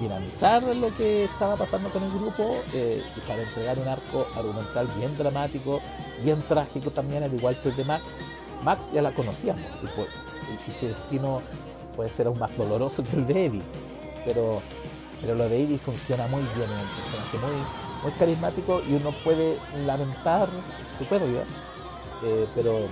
dinamizar 0.01 0.63
lo 0.63 0.95
que 0.97 1.25
estaba 1.25 1.57
pasando 1.57 1.91
con 1.91 2.03
el 2.03 2.11
grupo 2.11 2.57
eh, 2.73 3.03
y 3.17 3.21
para 3.21 3.43
entregar 3.43 3.79
un 3.79 3.87
arco 3.87 4.27
argumental 4.35 4.89
bien 4.97 5.17
dramático, 5.17 5.81
bien 6.25 6.43
trágico 6.49 6.91
también, 6.91 7.23
al 7.23 7.35
igual 7.35 7.61
que 7.61 7.69
el 7.69 7.77
de 7.77 7.85
Max. 7.85 8.05
Max 8.63 8.87
ya 8.93 9.03
la 9.03 9.15
conocíamos 9.15 9.63
y, 10.69 10.73
su 10.73 10.87
destino 10.87 11.43
puede 11.95 12.11
ser 12.11 12.27
aún 12.27 12.39
más 12.39 12.57
doloroso 12.57 13.05
que 13.05 13.17
el 13.17 13.27
de 13.27 13.47
Eddie, 13.47 13.63
pero, 14.25 14.63
pero 15.21 15.35
lo 15.35 15.49
de 15.49 15.63
Eddie 15.63 15.79
funciona 15.79 16.27
muy 16.27 16.43
bien, 16.43 16.59
es 16.59 16.69
un 16.69 17.03
personaje 17.03 17.39
muy, 17.39 18.03
muy 18.03 18.13
carismático 18.19 18.83
y 18.89 18.95
uno 18.95 19.15
puede 19.23 19.59
lamentar 19.85 20.49
su 20.99 21.05
pérdida, 21.05 21.45
eh, 22.25 22.47
pero 22.55 22.87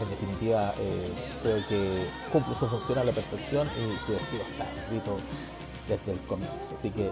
en 0.00 0.10
definitiva 0.10 0.74
eh, 0.78 1.10
creo 1.42 1.66
que 1.68 2.06
cumple 2.32 2.54
su 2.54 2.66
función 2.66 2.98
a 2.98 3.04
la 3.04 3.12
perfección 3.12 3.68
y 3.68 3.98
su 4.04 4.12
destino 4.12 4.42
está 4.50 4.72
escrito 4.74 5.16
desde 5.88 6.12
el 6.12 6.20
comienzo. 6.20 6.74
Así 6.74 6.90
que 6.90 7.10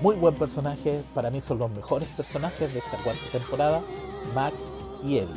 muy 0.00 0.16
buen 0.16 0.34
personaje, 0.34 1.02
para 1.14 1.30
mí 1.30 1.40
son 1.40 1.58
los 1.58 1.70
mejores 1.70 2.08
personajes 2.10 2.72
de 2.72 2.80
esta 2.80 2.96
cuarta 3.02 3.22
temporada, 3.32 3.82
Max 4.34 4.56
y 5.04 5.18
Eddie. 5.18 5.34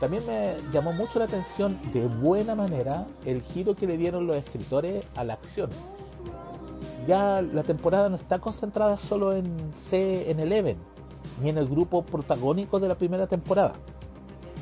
También 0.00 0.24
me 0.26 0.56
llamó 0.72 0.92
mucho 0.92 1.18
la 1.18 1.24
atención 1.24 1.80
de 1.92 2.06
buena 2.06 2.54
manera 2.54 3.06
el 3.24 3.42
giro 3.42 3.74
que 3.74 3.86
le 3.86 3.96
dieron 3.96 4.26
los 4.26 4.36
escritores 4.36 5.04
a 5.16 5.24
la 5.24 5.34
acción. 5.34 5.70
Ya 7.06 7.42
la 7.42 7.62
temporada 7.64 8.08
no 8.08 8.16
está 8.16 8.38
concentrada 8.38 8.96
solo 8.96 9.34
en 9.34 9.72
C 9.72 10.30
en 10.30 10.38
Eleven, 10.38 10.76
ni 11.42 11.48
en 11.48 11.58
el 11.58 11.66
grupo 11.66 12.02
protagónico 12.02 12.78
de 12.78 12.88
la 12.88 12.94
primera 12.94 13.26
temporada. 13.26 13.74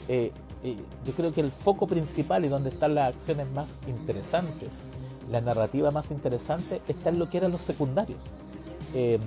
Eh, 0.08 0.32
yo 0.74 1.12
creo 1.16 1.32
que 1.32 1.40
el 1.40 1.50
foco 1.50 1.86
principal 1.86 2.44
y 2.44 2.48
donde 2.48 2.70
están 2.70 2.94
las 2.94 3.14
acciones 3.14 3.48
más 3.52 3.80
interesantes, 3.86 4.72
la 5.30 5.40
narrativa 5.40 5.90
más 5.90 6.10
interesante, 6.10 6.80
está 6.88 7.10
en 7.10 7.18
lo 7.18 7.28
que 7.28 7.38
eran 7.38 7.52
los 7.52 7.60
secundarios. 7.60 8.20
Eh, 8.94 9.18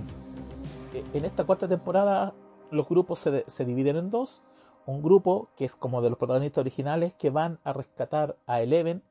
en 1.14 1.26
esta 1.26 1.44
cuarta 1.44 1.68
temporada 1.68 2.34
los 2.72 2.88
grupos 2.88 3.20
se, 3.20 3.66
dividen 3.66 3.98
en 3.98 4.12
dos. 4.12 4.42
Un 4.86 5.02
grupo 5.02 5.50
que 5.56 5.66
es 5.66 5.76
como 5.76 6.02
de 6.02 6.10
los 6.10 6.18
protagonistas 6.18 6.62
originales 6.62 7.14
que 7.14 7.30
van 7.30 7.60
a 7.64 7.74
rescatar 7.74 8.38
a 8.48 8.62
Eleven, 8.62 9.04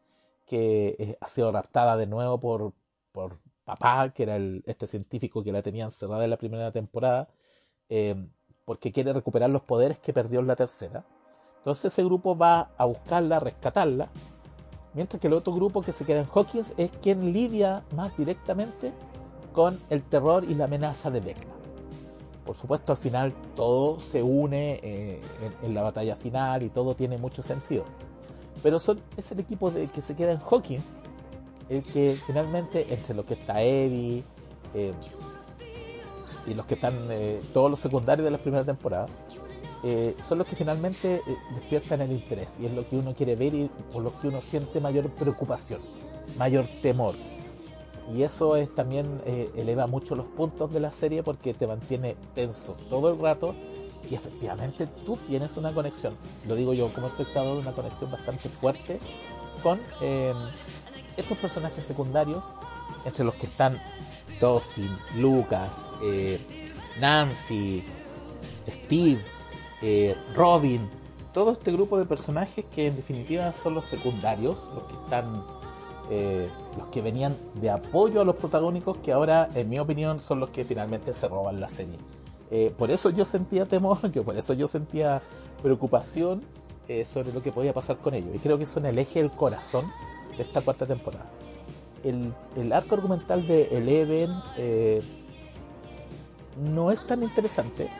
que 0.47 0.97
eh, 0.99 1.19
ha 1.21 1.29
sido 1.29 1.53
raptada 1.53 1.97
de 1.97 2.07
nuevo 2.07 2.39
por, 2.41 2.73
por 3.13 3.39
papá, 3.65 4.11
que 4.11 4.25
era 4.25 4.37
este 4.67 4.87
científico 4.87 5.45
que 5.45 5.53
la 5.53 5.63
tenía 5.63 5.85
encerrada 5.85 6.25
en 6.25 6.31
la 6.31 6.39
primera 6.39 6.73
temporada, 6.73 7.29
eh, 7.89 8.17
porque 8.65 8.93
quiere 8.93 9.13
recuperar 9.13 9.51
los 9.51 9.63
poderes 9.63 9.99
que 9.99 10.13
perdió 10.13 10.41
en 10.41 10.47
la 10.47 10.57
tercera. 10.57 11.05
Entonces 11.59 11.93
ese 11.93 12.05
grupo 12.05 12.37
va 12.37 12.71
a 12.77 12.85
buscarla, 12.85 13.37
a 13.37 13.41
rescatarla, 13.41 14.09
mientras 14.95 15.21
que 15.21 15.27
el 15.27 15.35
otro 15.35 15.53
grupo 15.53 15.83
que 15.83 15.93
se 15.93 16.05
queda 16.05 16.21
en 16.21 16.29
Hawkins 16.33 16.73
es 16.77 16.91
quien 17.03 17.33
lidia 17.33 17.83
más 17.95 18.17
directamente 18.17 18.93
con 19.53 19.79
el 19.91 20.03
terror 20.03 20.45
y 20.45 20.55
la 20.55 20.65
amenaza 20.65 21.11
de 21.11 21.21
Vecna. 21.21 21.53
Por 22.47 22.57
supuesto, 22.57 22.93
al 22.93 22.99
final 22.99 23.35
todo 23.55 24.01
se 24.01 24.23
une 24.23 24.81
eh, 24.83 25.21
en, 25.63 25.75
la 25.75 25.83
batalla 25.83 26.17
final 26.17 26.63
y 26.63 26.71
todo 26.71 26.95
tiene 26.95 27.19
mucho 27.19 27.43
sentido. 27.43 27.85
Pero 28.63 28.79
es 28.79 29.33
el 29.33 29.41
equipo 29.41 29.71
de, 29.71 29.87
que 29.87 30.01
se 30.01 30.17
queda 30.17 30.33
en 30.33 30.41
Hawkins 30.41 30.85
el 31.69 31.83
que 31.83 32.19
finalmente, 32.27 32.87
entre 32.89 33.15
los 33.15 33.25
que 33.25 33.35
está 33.35 33.61
Eddie 33.61 34.25
eh, 34.75 34.93
y 36.47 36.55
los 36.55 36.65
que 36.67 36.75
están 36.75 37.09
eh, 37.11 37.43
todos 37.53 37.71
los 37.71 37.81
secundarios 37.81 38.25
de 38.25 38.31
la 38.31 38.39
primera 38.39 38.65
temporada, 38.65 39.07
eh, 39.85 40.17
son 40.27 40.39
los 40.39 40.47
que 40.47 40.57
finalmente 40.57 41.17
eh, 41.17 41.23
despiertan 41.55 42.01
el 42.01 42.11
interés 42.11 42.49
y 42.59 42.67
es 42.67 42.73
lo 42.73 42.89
que 42.89 42.97
uno 42.97 43.15
quiere 43.15 43.37
ver 43.37 43.55
y 43.55 43.71
por 43.93 44.03
lo 44.03 44.19
que 44.21 44.27
uno 44.27 44.41
siente 44.41 44.81
mayor 44.81 45.09
preocupación, 45.11 45.81
mayor 46.37 46.67
temor. 46.83 47.15
y 48.13 48.23
eso 48.23 48.57
es 48.57 48.75
también 48.75 49.21
eh, 49.25 49.51
eleva 49.55 49.87
mucho 49.87 50.17
los 50.17 50.27
puntos 50.27 50.73
de 50.73 50.81
la 50.81 50.91
serie 50.91 51.23
porque 51.23 51.55
te 51.55 51.67
mantiene 51.67 52.17
tenso 52.35 52.75
todo 52.91 53.11
el 53.11 53.21
rato 53.21 53.55
y 54.11 54.17
efectivamente 54.17 54.89
tú 55.07 55.17
tienes 55.29 55.57
una 55.57 55.73
conexión, 55.73 56.17
lo 56.47 56.57
digo 56.57 56.75
yo 56.75 56.93
como 56.93 57.07
espectador, 57.07 57.59
una 57.59 57.73
conexión 57.73 58.11
bastante 58.11 58.49
fuerte 58.49 58.99
con 59.63 59.81
eh, 60.01 60.33
estos 61.17 61.39
personajes 61.39 61.85
secundarios, 61.85 62.45
entre 63.05 63.25
los 63.25 63.35
que 63.35 63.47
están 63.47 63.81
Dustin, 64.41 64.97
Lucas, 65.17 65.83
Nancy, 67.01 67.85
Steve, 68.69 69.25
Robin, 70.35 70.89
todo 71.33 71.53
este 71.53 71.71
grupo 71.73 71.99
de 71.99 72.07
personajes 72.07 72.65
que 72.65 72.89
en 72.89 72.97
definitiva 72.97 73.53
son 73.53 73.75
los 73.75 73.87
secundarios, 73.87 74.69
los 74.75 74.85
que 74.85 74.95
están 74.95 75.45
eh, 76.11 76.49
los 76.79 76.89
que 76.89 77.03
venían 77.03 77.37
de 77.61 77.69
apoyo 77.69 78.23
a 78.23 78.25
los 78.25 78.37
protagónicos, 78.37 78.97
que 78.99 79.13
ahora, 79.13 79.51
en 79.55 79.69
mi 79.69 79.79
opinión, 79.79 80.21
son 80.21 80.41
los 80.41 80.49
que 80.51 80.65
finalmente 80.65 81.13
se 81.13 81.29
roban 81.29 81.61
la 81.61 81.69
serie. 81.69 81.99
Eh, 82.51 82.73
por 82.79 82.91
eso 82.91 83.11
yo 83.11 83.27
sentía 83.27 83.67
temor, 83.67 84.11
que 84.13 84.23
por 84.23 84.37
eso 84.37 84.55
yo 84.55 84.69
sentía 84.69 85.21
preocupación 85.63 86.43
eh, 86.89 87.05
sobre 87.05 87.33
lo 87.33 87.43
que 87.43 87.53
podía 87.53 87.75
pasar 87.75 87.99
con 87.99 88.15
ellos. 88.15 88.31
Y 88.35 88.39
creo 88.39 88.59
que 88.59 88.65
son 88.65 88.87
el 88.87 88.97
eje 88.99 89.21
del 89.21 89.31
corazón 89.31 89.93
de 90.37 90.45
esta 90.45 90.63
cuarta 90.63 90.87
temporada. 90.87 91.27
El, 92.03 92.33
el 92.57 92.73
arco 92.73 92.95
argumental 92.95 93.47
de 93.47 93.65
Eleven 93.77 94.31
no 96.57 96.91
es 96.91 97.05
tan 97.07 97.23
interesante 97.23 97.91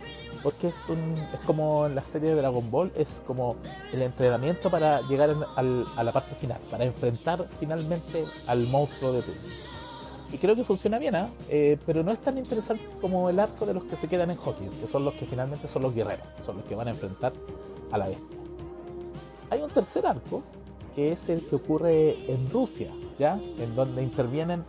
porque 0.49 0.69
es 0.69 0.89
un 0.89 1.15
es 1.35 1.41
como 1.45 1.85
en 1.85 1.95
la 1.95 2.03
serie 2.03 2.31
de 2.31 2.37
Dragon 2.37 2.71
Ball 2.71 2.91
es 2.97 3.23
como 3.27 3.57
el 3.93 4.01
entrenamiento 4.01 4.71
para 4.71 5.03
llegar 5.03 5.37
a 5.55 6.03
la 6.03 6.11
parte 6.11 6.35
final 6.37 6.59
para 6.71 6.87
enfrentar 6.87 7.47
finalmente 7.61 8.25
al 8.47 8.67
monstruo 8.67 9.13
de 9.13 9.21
turno 9.21 9.43
y 10.33 10.39
creo 10.39 10.57
que 10.57 10.65
funciona 10.65 10.99
bien 10.99 11.17
¿ah? 11.17 11.29
¿eh? 11.51 11.77
pero 11.85 12.03
no 12.03 12.13
es 12.13 12.19
tan 12.21 12.39
interesante 12.39 12.83
como 12.99 13.29
el 13.29 13.39
arco 13.39 13.67
de 13.67 13.75
los 13.75 13.85
que 13.85 13.97
se 13.97 14.09
quedan 14.09 14.31
en 14.31 14.39
hockey 14.39 14.69
que 14.81 14.87
son 14.87 15.05
los 15.05 15.13
que 15.17 15.27
finalmente 15.27 15.69
son 15.69 15.83
los 15.83 15.95
guerreros 15.95 16.27
son 16.47 16.57
los 16.57 16.65
que 16.65 16.75
van 16.75 16.89
a 16.89 16.93
enfrentar 16.93 17.35
a 17.93 17.99
la 17.99 18.09
bestia 18.09 18.39
hay 19.51 19.61
un 19.61 19.69
tercer 19.69 20.07
arco 20.07 20.43
que 20.97 21.13
es 21.13 21.29
el 21.29 21.47
que 21.47 21.57
ocurre 21.57 22.33
en 22.33 22.49
Rusia 22.49 22.91
ya 23.19 23.39
en 23.59 23.77
donde 23.77 24.03
intervienen 24.03 24.65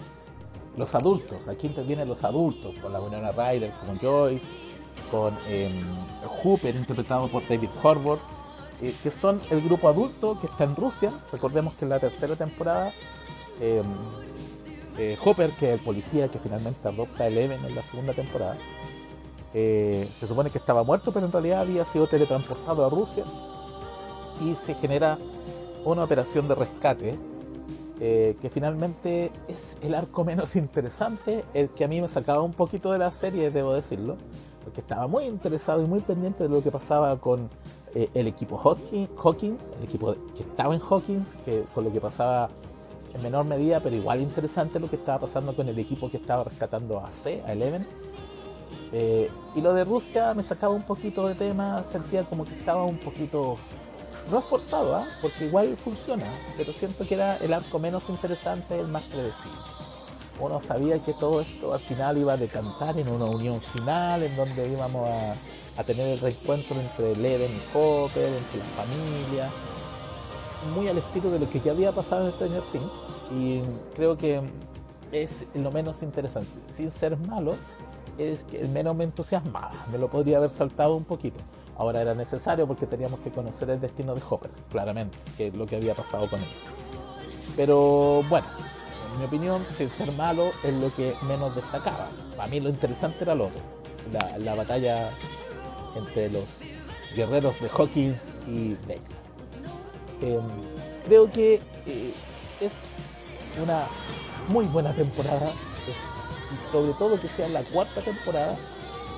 los 0.76 0.94
adultos 0.94 1.48
aquí 1.48 1.68
intervienen 1.68 2.10
los 2.10 2.26
adultos 2.26 2.76
con 2.82 2.92
la 2.92 3.00
Winona 3.00 3.32
Ryder 3.32 3.72
como 3.80 3.98
Joyce 3.98 4.69
con 5.12 5.38
eh, 5.48 5.76
Hooper, 6.44 6.76
interpretado 6.76 7.28
por 7.28 7.48
David 7.48 7.70
Horvath, 7.82 8.20
eh, 8.82 8.96
que 9.04 9.12
son 9.12 9.42
el 9.50 9.60
grupo 9.60 9.90
adulto 9.90 10.40
que 10.40 10.48
está 10.48 10.64
en 10.64 10.76
Rusia. 10.76 11.12
Recordemos 11.34 11.76
que 11.76 11.86
en 11.86 11.90
la 11.90 12.00
tercera 12.00 12.36
temporada, 12.38 12.94
em, 13.60 13.86
eh, 14.98 15.18
Hooper, 15.22 15.52
que 15.52 15.68
es 15.68 15.74
el 15.74 15.80
policía 15.82 16.30
que 16.30 16.40
finalmente 16.40 16.88
adopta 16.88 17.26
a 17.26 17.28
Eleven 17.28 17.66
en 17.66 17.76
la 17.76 17.84
segunda 17.84 18.14
temporada, 18.14 18.58
eh, 19.54 20.10
se 20.18 20.28
supone 20.28 20.50
que 20.50 20.60
estaba 20.60 20.84
muerto, 20.84 21.12
pero 21.12 21.26
en 21.26 21.32
realidad 21.32 21.62
había 21.62 21.84
sido 21.84 22.08
teletransportado 22.08 22.86
a 22.86 22.90
Rusia 22.90 23.26
y 24.40 24.56
se 24.56 24.76
genera 24.76 25.18
una 25.84 26.04
operación 26.04 26.48
de 26.48 26.56
rescate 26.56 27.20
que 28.00 28.50
finalmente 28.50 29.30
es 29.50 29.76
el 29.82 29.94
arco 29.94 30.24
menos 30.24 30.56
interesante, 30.56 31.44
el 31.54 31.68
que 31.68 31.84
a 31.84 31.90
mí 31.90 32.00
me 32.00 32.08
sacaba 32.08 32.42
un 32.44 32.54
poquito 32.54 32.94
de 32.94 32.98
la 32.98 33.12
serie, 33.12 33.52
debo 33.52 33.74
decirlo, 33.74 34.16
porque 34.70 34.82
estaba 34.82 35.08
muy 35.08 35.26
interesado 35.26 35.82
y 35.82 35.88
muy 35.88 36.00
pendiente 36.02 36.44
de 36.44 36.50
lo 36.50 36.62
que 36.62 36.70
pasaba 36.70 37.18
con 37.18 37.50
eh, 37.96 38.08
el 38.14 38.28
equipo 38.28 38.56
Hawkins, 38.56 39.72
el 39.80 39.84
equipo 39.84 40.16
que 40.38 40.44
estaba 40.44 40.76
en 40.76 40.80
Hawkins, 40.80 41.30
que, 41.44 41.64
con 41.74 41.86
lo 41.86 41.92
que 41.92 42.00
pasaba 42.00 42.52
en 43.16 43.24
menor 43.24 43.46
medida, 43.46 43.80
pero 43.80 43.96
igual 43.96 44.22
interesante 44.22 44.80
lo 44.80 44.88
que 44.88 44.98
estaba 44.98 45.22
pasando 45.22 45.56
con 45.56 45.68
el 45.68 45.80
equipo 45.80 46.12
que 46.12 46.18
estaba 46.18 46.44
rescatando 46.44 47.00
a 47.00 47.12
C, 47.12 47.42
a 47.48 47.54
Eleven. 47.54 47.88
Eh, 48.92 49.32
y 49.56 49.62
lo 49.62 49.74
de 49.74 49.86
Rusia 49.86 50.36
me 50.36 50.44
sacaba 50.44 50.76
un 50.76 50.84
poquito 50.84 51.28
de 51.28 51.34
tema, 51.34 51.82
sentía 51.82 52.24
como 52.26 52.46
que 52.46 52.54
estaba 52.54 52.84
un 52.84 53.00
poquito, 53.00 53.56
no 54.30 54.40
forzado, 54.40 54.98
¿ah? 54.98 55.08
porque 55.20 55.48
igual 55.48 55.76
funciona, 55.78 56.32
pero 56.58 56.72
siento 56.74 57.08
que 57.08 57.16
era 57.16 57.38
el 57.38 57.54
arco 57.54 57.80
menos 57.80 58.08
interesante, 58.08 58.80
el 58.80 58.88
más 58.88 59.02
predecible 59.06 59.79
uno 60.40 60.60
sabía 60.60 61.00
que 61.00 61.14
todo 61.14 61.42
esto 61.42 61.74
al 61.74 61.80
final 61.80 62.18
iba 62.18 62.34
a 62.34 62.38
decantar 62.38 62.98
en 62.98 63.10
una 63.10 63.26
unión 63.26 63.60
final, 63.60 64.24
en 64.24 64.36
donde 64.36 64.68
íbamos 64.68 65.10
a, 65.10 65.84
tener 65.84 66.08
el 66.08 66.20
reencuentro 66.20 66.78
entre 66.80 67.16
Leven 67.16 67.52
y 67.54 67.78
Hopper, 67.78 68.26
entre 68.26 68.60
la 68.60 68.66
familia, 68.66 69.52
muy 70.74 70.90
al 70.90 70.98
estilo 70.98 71.32
de 71.32 71.40
lo 71.40 71.50
que 71.50 71.62
ya 71.62 71.72
había 71.72 71.94
pasado 71.94 72.26
en 72.26 72.34
Stranger 72.34 72.64
Things, 72.72 72.94
y 73.32 73.62
creo 73.96 74.18
que 74.18 74.42
es 75.12 75.46
lo 75.54 75.72
menos 75.72 76.04
interesante. 76.04 76.52
Sin 76.76 76.92
ser 76.92 77.18
malo, 77.18 77.56
es 78.18 78.44
que 78.44 78.60
el 78.60 78.68
menos 78.70 78.96
me 78.96 79.06
entusiasmaba, 79.06 79.72
me 79.92 79.98
lo 79.98 80.10
podría 80.10 80.38
haber 80.38 80.50
saltado 80.50 80.96
un 80.96 81.06
poquito. 81.06 81.40
Ahora 81.78 82.02
era 82.02 82.14
necesario 82.14 82.68
porque 82.68 82.86
teníamos 82.86 83.22
que 83.22 83.32
conocer 83.32 83.70
el 83.70 83.80
destino 83.80 84.14
de 84.14 84.22
Hopper, 84.30 84.52
claramente, 84.70 85.18
que 85.38 85.48
es 85.48 85.54
lo 85.54 85.66
que 85.66 85.78
había 85.78 85.96
pasado 85.96 86.30
con 86.30 86.42
él. 86.42 86.48
Pero 87.56 88.22
bueno, 88.30 88.48
en 88.60 88.69
mi 89.20 89.26
opinión, 89.26 89.66
sin 89.76 89.90
ser 89.90 90.12
malo, 90.14 90.52
es 90.64 90.78
lo 90.78 90.90
que 90.96 91.14
menos 91.24 91.54
destacaba. 91.54 92.08
Para 92.36 92.50
mí 92.50 92.60
lo 92.60 92.70
interesante 92.70 93.24
era 93.24 93.36
lo 93.36 93.48
otro, 93.48 93.60
la, 94.40 94.56
batalla 94.56 95.12
entre 95.96 96.30
los 96.30 96.46
guerreros 97.16 97.60
de 97.60 97.70
Hawkins 97.70 98.34
y 98.48 98.76
Baker. 98.76 99.20
Em, 100.22 100.42
creo 101.06 101.30
que 101.30 101.56
eh, 101.86 102.14
es 102.62 102.72
una 103.62 103.88
muy 104.48 104.66
buena 104.66 104.94
temporada, 104.94 105.54
y 106.52 106.72
sobre 106.72 106.94
todo 106.94 107.20
que 107.20 107.28
sea 107.28 107.50
la 107.50 107.64
cuarta 107.64 108.02
temporada, 108.02 108.56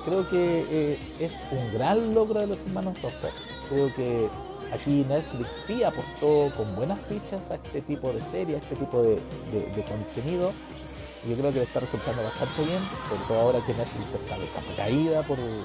creo 0.04 0.28
que 0.28 0.66
eh, 0.68 0.98
es 1.20 1.42
un 1.50 1.72
gran 1.74 2.14
logro 2.14 2.40
de 2.40 2.48
los 2.48 2.60
hermanos 2.60 3.00
Rosser. 3.00 3.32
Creo 3.68 3.94
que 3.94 4.28
Aquí 4.72 5.04
Netflix 5.06 5.48
sí 5.66 5.84
apostó 5.84 6.50
con 6.56 6.74
buenas 6.74 6.98
fichas 7.06 7.50
a 7.50 7.56
este 7.56 7.82
tipo 7.82 8.10
de 8.10 8.22
serie, 8.22 8.56
a 8.56 8.58
este 8.58 8.74
tipo 8.76 9.02
de, 9.02 9.20
contenido. 9.86 10.52
Yo 11.28 11.36
creo 11.36 11.52
que 11.52 11.58
le 11.58 11.64
está 11.64 11.80
resultando 11.80 12.22
bastante 12.22 12.64
bien, 12.64 12.82
sobre 13.08 13.22
todo 13.28 13.40
ahora 13.40 13.66
que 13.66 13.74
Netflix 13.74 14.14
está 14.14 14.38
de 14.38 14.48
capa 14.48 14.74
caída 14.76 15.22
por 15.24 15.38
el 15.38 15.62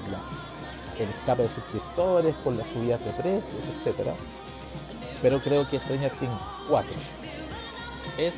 escape 0.98 1.42
de 1.42 1.48
suscriptores, 1.48 2.34
por 2.36 2.54
las 2.54 2.68
subidas 2.68 3.02
de 3.04 3.10
precios, 3.12 3.64
etc. 3.64 4.10
Pero 5.22 5.42
creo 5.42 5.68
que 5.68 5.78
Stranger 5.78 6.12
Things 6.18 6.42
4 6.68 6.92
es 8.18 8.34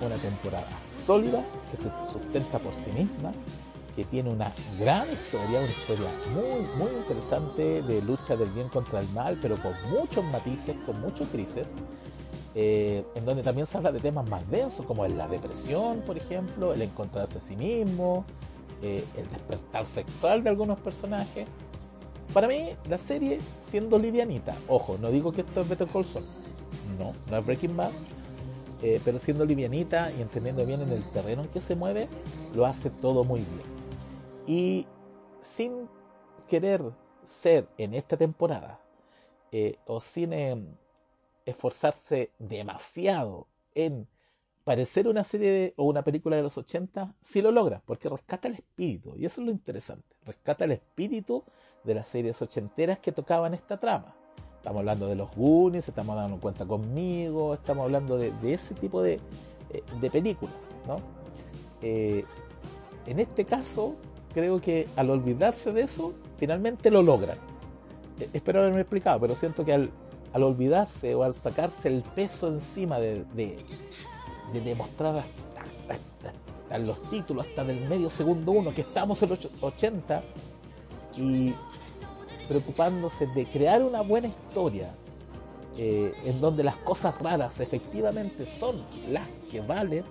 una 0.00 0.16
temporada 0.16 0.68
sólida 1.04 1.44
que 1.70 1.76
se 1.78 1.90
sustenta 2.12 2.58
por 2.58 2.72
sí 2.72 2.92
misma 2.92 3.32
que 3.96 4.04
tiene 4.04 4.30
una 4.30 4.52
gran 4.78 5.10
historia, 5.10 5.60
una 5.60 5.70
historia 5.70 6.10
muy, 6.32 6.66
muy 6.76 6.94
interesante 7.00 7.82
de 7.82 8.02
lucha 8.02 8.36
del 8.36 8.50
bien 8.50 8.68
contra 8.68 9.00
el 9.00 9.08
mal, 9.08 9.38
pero 9.40 9.56
con 9.60 9.72
muchos 9.90 10.22
matices, 10.26 10.76
con 10.84 11.00
muchos 11.00 11.26
crisis, 11.28 11.72
eh, 12.54 13.04
en 13.14 13.24
donde 13.24 13.42
también 13.42 13.66
se 13.66 13.78
habla 13.78 13.90
de 13.90 14.00
temas 14.00 14.28
más 14.28 14.48
densos, 14.50 14.84
como 14.84 15.06
la 15.06 15.26
depresión, 15.26 16.02
por 16.02 16.18
ejemplo, 16.18 16.74
el 16.74 16.82
encontrarse 16.82 17.38
a 17.38 17.40
sí 17.40 17.56
mismo, 17.56 18.26
eh, 18.82 19.02
el 19.16 19.28
despertar 19.30 19.86
sexual 19.86 20.44
de 20.44 20.50
algunos 20.50 20.78
personajes. 20.78 21.46
Para 22.34 22.48
mí, 22.48 22.76
la 22.90 22.98
serie, 22.98 23.40
siendo 23.60 23.98
livianita, 23.98 24.54
ojo, 24.68 24.98
no 25.00 25.10
digo 25.10 25.32
que 25.32 25.40
esto 25.40 25.62
es 25.62 25.68
Better 25.68 25.88
Call 25.88 26.04
Saul, 26.04 26.24
no, 26.98 27.14
no 27.30 27.36
es 27.38 27.46
Breaking 27.46 27.76
Bad, 27.76 27.92
eh, 28.82 29.00
pero 29.02 29.18
siendo 29.18 29.46
livianita 29.46 30.12
y 30.12 30.20
entendiendo 30.20 30.66
bien 30.66 30.82
en 30.82 30.92
el 30.92 31.02
terreno 31.04 31.42
en 31.42 31.48
que 31.48 31.62
se 31.62 31.74
mueve, 31.74 32.08
lo 32.54 32.66
hace 32.66 32.90
todo 32.90 33.24
muy 33.24 33.40
bien. 33.40 33.75
Y 34.46 34.86
sin 35.40 35.88
querer 36.48 36.82
ser 37.24 37.68
en 37.78 37.94
esta 37.94 38.16
temporada 38.16 38.80
eh, 39.52 39.78
o 39.86 40.00
sin 40.00 40.32
em, 40.32 40.66
esforzarse 41.44 42.30
demasiado 42.38 43.46
en 43.74 44.06
parecer 44.64 45.06
una 45.06 45.22
serie 45.22 45.74
o 45.76 45.84
una 45.84 46.02
película 46.02 46.36
de 46.36 46.42
los 46.42 46.58
80, 46.58 47.14
sí 47.22 47.40
lo 47.40 47.52
logra, 47.52 47.82
porque 47.86 48.08
rescata 48.08 48.48
el 48.48 48.54
espíritu, 48.54 49.14
y 49.16 49.24
eso 49.24 49.40
es 49.40 49.46
lo 49.46 49.52
interesante, 49.52 50.16
rescata 50.24 50.64
el 50.64 50.72
espíritu 50.72 51.44
de 51.84 51.94
las 51.94 52.08
series 52.08 52.42
ochenteras 52.42 52.98
que 52.98 53.12
tocaban 53.12 53.54
esta 53.54 53.78
trama. 53.78 54.16
Estamos 54.56 54.80
hablando 54.80 55.06
de 55.06 55.14
los 55.14 55.30
Goonies, 55.36 55.86
estamos 55.86 56.16
dando 56.16 56.40
cuenta 56.40 56.66
conmigo, 56.66 57.54
estamos 57.54 57.84
hablando 57.84 58.18
de, 58.18 58.32
ese 58.52 58.74
tipo 58.74 59.00
de, 59.00 59.20
eh, 59.70 59.82
de 60.00 60.10
películas, 60.10 60.56
¿no? 60.84 60.96
Eh, 61.80 62.24
en 63.06 63.20
este 63.20 63.44
caso, 63.44 63.94
creo 64.32 64.60
que 64.60 64.88
al 64.96 65.10
olvidarse 65.10 65.72
de 65.72 65.82
eso, 65.82 66.12
finalmente 66.38 66.90
lo 66.90 67.02
logran. 67.02 67.38
E, 68.20 68.28
espero 68.32 68.60
haberme 68.60 68.80
explicado, 68.80 69.20
pero 69.20 69.34
siento 69.34 69.64
que 69.64 69.72
al, 69.72 69.90
olvidarse 70.34 71.14
o 71.14 71.22
al 71.22 71.34
sacarse 71.34 71.88
el 71.88 72.02
peso 72.02 72.48
encima 72.48 72.98
de, 72.98 73.24
de, 73.34 73.56
demostrar 74.62 75.16
hasta, 75.16 76.78
los 76.78 77.00
títulos, 77.10 77.46
hasta 77.46 77.64
del 77.64 77.88
medio 77.88 78.10
segundo 78.10 78.52
uno, 78.52 78.74
que 78.74 78.82
estamos 78.82 79.22
en 79.22 79.30
los 79.30 79.48
80, 79.60 80.22
y 81.16 81.54
preocupándose 82.48 83.26
de 83.28 83.46
crear 83.46 83.82
una 83.82 84.02
buena 84.02 84.28
historia, 84.28 84.92
eh, 85.78 86.14
en 86.24 86.40
donde 86.40 86.64
las 86.64 86.76
cosas 86.76 87.18
raras 87.20 87.60
efectivamente 87.60 88.46
son 88.46 88.82
las 89.10 89.28
que 89.50 89.60
valen, 89.60 90.04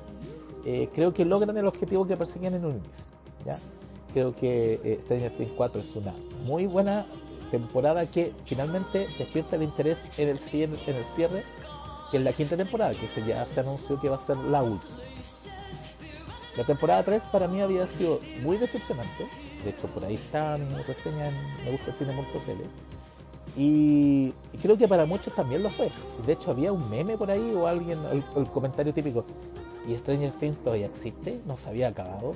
eh, 0.65 0.89
creo 0.93 1.13
que 1.13 1.23
logran 1.23 1.56
el 1.58 1.67
objetivo 1.67 2.06
que 2.08 2.17
persiguen 2.17 2.56
en 2.56 2.65
un 2.65 2.71
inicio. 2.78 3.06
¿ya? 3.45 3.60
Creo 4.15 4.34
que 4.34 4.80
eh, 4.82 4.99
Stranger 5.04 5.36
Things 5.36 5.51
4 5.58 5.82
es 5.82 5.93
una 5.97 6.13
muy 6.45 6.67
buena 6.67 7.06
temporada 7.51 8.10
que 8.10 8.32
finalmente 8.45 9.08
despierta 9.19 9.58
el 9.58 9.63
interés 9.63 9.99
en 10.17 10.30
el, 10.30 10.39
en 10.49 10.95
el 10.95 11.04
cierre, 11.04 11.43
que 12.10 12.15
es 12.15 12.23
la 12.23 12.32
quinta 12.32 12.56
temporada, 12.56 12.93
que 12.93 13.10
se 13.10 13.25
ya 13.25 13.45
se 13.45 13.60
anunció 13.60 13.99
que 13.99 14.08
va 14.08 14.15
a 14.15 14.19
ser 14.19 14.38
la 14.38 14.63
última. 14.63 14.95
La 16.56 16.63
temporada 16.63 17.04
3 17.04 17.25
para 17.25 17.49
mí 17.49 17.60
había 17.60 17.86
sido 17.88 18.21
muy 18.41 18.56
decepcionante. 18.56 19.28
De 19.65 19.71
hecho, 19.71 19.88
por 19.88 20.06
ahí 20.06 20.15
está 20.15 20.58
mi 20.58 20.82
reseña 20.84 21.28
en 21.28 21.65
Me 21.65 21.71
gusta 21.71 21.91
el 21.91 21.97
cine.cl. 21.97 22.63
Y 23.58 24.32
creo 24.62 24.78
que 24.78 24.88
para 24.88 25.06
muchos 25.06 25.36
también 25.36 25.62
lo 25.62 25.69
fue. 25.69 25.91
De 26.25 26.32
hecho, 26.32 26.51
había 26.51 26.71
un 26.71 26.89
meme 26.89 27.17
por 27.17 27.30
ahí 27.30 27.54
o 27.54 27.67
alguien, 27.67 27.99
el, 28.06 28.23
el 28.38 28.47
comentario 28.47 28.93
típico. 28.93 29.25
¿Y 29.86 29.97
Stranger 29.97 30.32
Things 30.32 30.60
todavía 30.60 30.86
existe? 30.86 31.41
¿No 31.45 31.58
se 31.58 31.67
había 31.67 31.89
acabado? 31.89 32.34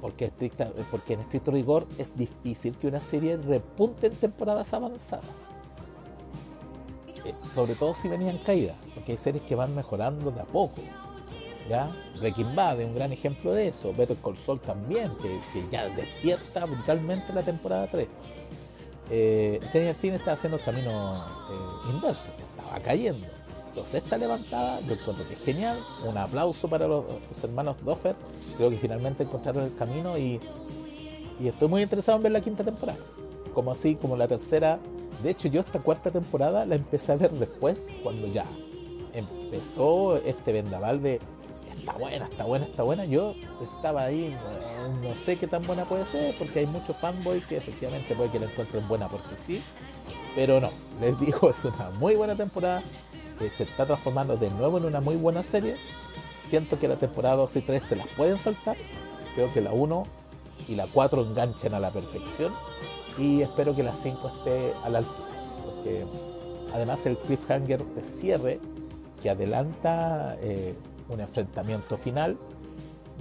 Porque, 0.00 0.30
en 1.08 1.20
estricto 1.20 1.50
rigor 1.50 1.86
es 1.98 2.16
difícil 2.16 2.74
que 2.76 2.88
una 2.88 3.00
serie 3.00 3.36
repunte 3.36 4.06
en 4.06 4.14
temporadas 4.14 4.72
avanzadas. 4.72 5.24
Eh, 7.24 7.34
sobre 7.44 7.74
todo 7.74 7.92
si 7.92 8.08
venían 8.08 8.38
caídas, 8.38 8.76
porque 8.94 9.12
hay 9.12 9.18
series 9.18 9.44
que 9.44 9.54
van 9.54 9.74
mejorando 9.74 10.30
de 10.30 10.40
a 10.40 10.44
poco. 10.44 10.80
¿ya? 11.68 11.90
Breaking 12.18 12.54
Bad 12.54 12.80
es 12.80 12.88
un 12.88 12.94
gran 12.94 13.12
ejemplo 13.12 13.52
de 13.52 13.68
eso. 13.68 13.92
Better 13.92 14.16
Call 14.16 14.36
Saul 14.36 14.60
también, 14.60 15.12
que, 15.16 15.40
que 15.52 15.68
ya 15.70 15.88
despierta 15.88 16.64
brutalmente 16.64 17.32
la 17.32 17.42
temporada 17.42 17.86
3. 17.90 18.08
Eh, 19.10 19.58
Stranger 19.68 19.94
Things 19.96 20.14
está 20.14 20.32
haciendo 20.32 20.56
el 20.56 20.64
camino 20.64 21.24
eh, 21.50 21.90
inverso, 21.92 22.30
estaba 22.38 22.78
cayendo 22.78 23.26
entonces 23.70 24.02
esta 24.02 24.18
levantada 24.18 24.80
yo 24.80 24.94
encuentro 24.94 25.26
que 25.26 25.34
es 25.34 25.44
genial. 25.44 25.84
Un 26.04 26.18
aplauso 26.18 26.68
para 26.68 26.88
los, 26.88 27.04
hermanos 27.42 27.76
Doffer. 27.84 28.16
Creo 28.56 28.68
que 28.68 28.76
finalmente 28.78 29.22
encontraron 29.22 29.64
el 29.64 29.74
camino 29.76 30.18
y, 30.18 30.40
y, 31.38 31.48
estoy 31.48 31.68
muy 31.68 31.82
interesado 31.82 32.16
en 32.16 32.24
ver 32.24 32.32
la 32.32 32.40
quinta 32.40 32.64
temporada. 32.64 32.98
Como 33.54 33.70
así, 33.70 33.94
como 33.94 34.16
la 34.16 34.26
tercera. 34.26 34.80
De 35.22 35.30
hecho, 35.30 35.48
yo 35.48 35.60
esta 35.60 35.78
cuarta 35.78 36.10
temporada 36.10 36.66
la 36.66 36.74
empecé 36.74 37.12
a 37.12 37.16
ver 37.16 37.30
después, 37.30 37.88
cuando 38.02 38.26
ya 38.26 38.44
empezó 39.12 40.16
este 40.16 40.52
vendaval 40.52 41.02
de 41.02 41.20
está 41.78 41.92
buena, 41.92 42.24
está 42.24 42.44
buena, 42.44 42.64
está 42.64 42.82
buena. 42.82 43.04
Yo 43.04 43.34
estaba 43.76 44.04
ahí, 44.04 44.36
no 45.02 45.14
sé 45.14 45.36
qué 45.36 45.46
tan 45.46 45.64
buena 45.64 45.84
puede 45.84 46.04
ser, 46.06 46.36
porque 46.38 46.60
hay 46.60 46.66
muchos 46.66 46.96
fanboys 46.96 47.44
que 47.46 47.58
efectivamente 47.58 48.16
puede 48.16 48.30
que 48.30 48.40
la 48.40 48.46
encuentren 48.46 48.88
buena 48.88 49.08
porque 49.08 49.36
sí. 49.46 49.62
Pero 50.34 50.60
no, 50.60 50.70
les 51.00 51.18
digo, 51.20 51.50
es 51.50 51.64
una 51.64 51.90
muy 51.98 52.16
buena 52.16 52.34
temporada 52.34 52.82
se 53.48 53.62
está 53.62 53.86
transformando 53.86 54.36
de 54.36 54.50
nuevo 54.50 54.76
en 54.78 54.84
una 54.84 55.00
muy 55.00 55.16
buena 55.16 55.42
serie. 55.42 55.76
Siento 56.48 56.78
que 56.78 56.88
la 56.88 56.96
temporada 56.96 57.36
2 57.36 57.56
y 57.56 57.60
3 57.62 57.82
se 57.82 57.96
las 57.96 58.06
pueden 58.08 58.36
saltar. 58.36 58.76
Creo 59.34 59.52
que 59.52 59.60
la 59.60 59.72
1 59.72 60.02
y 60.68 60.74
la 60.74 60.86
4 60.88 61.22
enganchen 61.22 61.72
a 61.72 61.80
la 61.80 61.90
perfección. 61.90 62.52
Y 63.16 63.40
espero 63.40 63.74
que 63.74 63.82
la 63.82 63.94
5 63.94 64.28
esté 64.28 64.74
a 64.84 64.88
la 64.90 64.98
altura. 64.98 65.28
Porque 65.64 66.04
además 66.74 67.06
el 67.06 67.16
cliffhanger 67.16 67.84
de 67.84 68.02
cierre 68.02 68.60
que 69.22 69.30
adelanta 69.30 70.36
eh, 70.40 70.74
un 71.08 71.20
enfrentamiento 71.20 71.96
final 71.96 72.36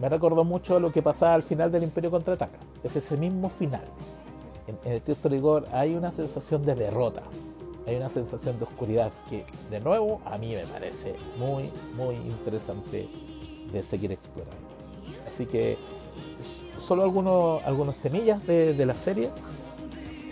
me 0.02 0.08
recordó 0.08 0.44
mucho 0.44 0.80
lo 0.80 0.92
que 0.92 1.02
pasaba 1.02 1.34
al 1.34 1.44
final 1.44 1.72
del 1.72 1.84
Imperio 1.84 2.12
Contraataca. 2.12 2.58
Es 2.84 2.96
ese 2.96 3.18
mismo 3.18 3.50
final. 3.50 3.84
En, 4.68 4.78
en 4.86 4.94
el 4.94 5.02
texto 5.02 5.30
rigor 5.30 5.68
hay 5.72 5.96
una 5.96 6.12
sensación 6.12 6.66
de 6.66 6.76
derrota, 6.76 7.24
hay 7.90 7.96
una 7.96 8.10
sensación 8.10 8.60
de 8.60 8.66
oscuridad 8.66 9.12
que, 9.30 9.44
de 9.70 9.80
nuevo, 9.80 10.22
a 10.26 10.38
mí 10.38 10.54
me 10.54 10.66
parece 10.68 11.16
muy, 11.38 11.72
muy 11.96 12.16
interesante 12.16 13.10
de 13.72 13.84
seguir 13.84 14.12
explorando. 14.12 14.58
Así 15.28 15.46
que, 15.46 15.78
solo 16.78 17.04
algunos, 17.04 17.64
algunos 17.64 17.96
temillas 17.98 18.46
de, 18.46 18.86
la 18.86 18.96
serie. 18.96 19.32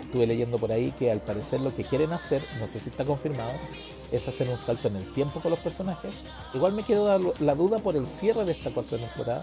Estuve 0.00 0.26
leyendo 0.26 0.58
por 0.58 0.72
ahí 0.72 0.92
que 0.92 1.10
al 1.10 1.20
parecer 1.20 1.60
lo 1.60 1.74
que 1.74 1.84
quieren 1.84 2.12
hacer, 2.12 2.42
no 2.58 2.66
sé 2.66 2.80
si 2.80 2.88
está 2.88 3.04
confirmado, 3.04 3.52
es 4.10 4.26
hacer 4.26 4.48
un 4.48 4.56
salto 4.56 4.88
en 4.88 4.96
el 4.96 5.12
tiempo 5.12 5.40
con 5.40 5.50
los 5.50 5.60
personajes. 5.60 6.14
Igual 6.54 6.72
me 6.72 6.82
quedó 6.82 7.34
la 7.40 7.54
duda 7.54 7.78
por 7.80 7.94
el 7.94 8.06
cierre 8.06 8.46
de 8.46 8.52
esta 8.52 8.72
cuarta 8.72 8.96
temporada, 8.96 9.42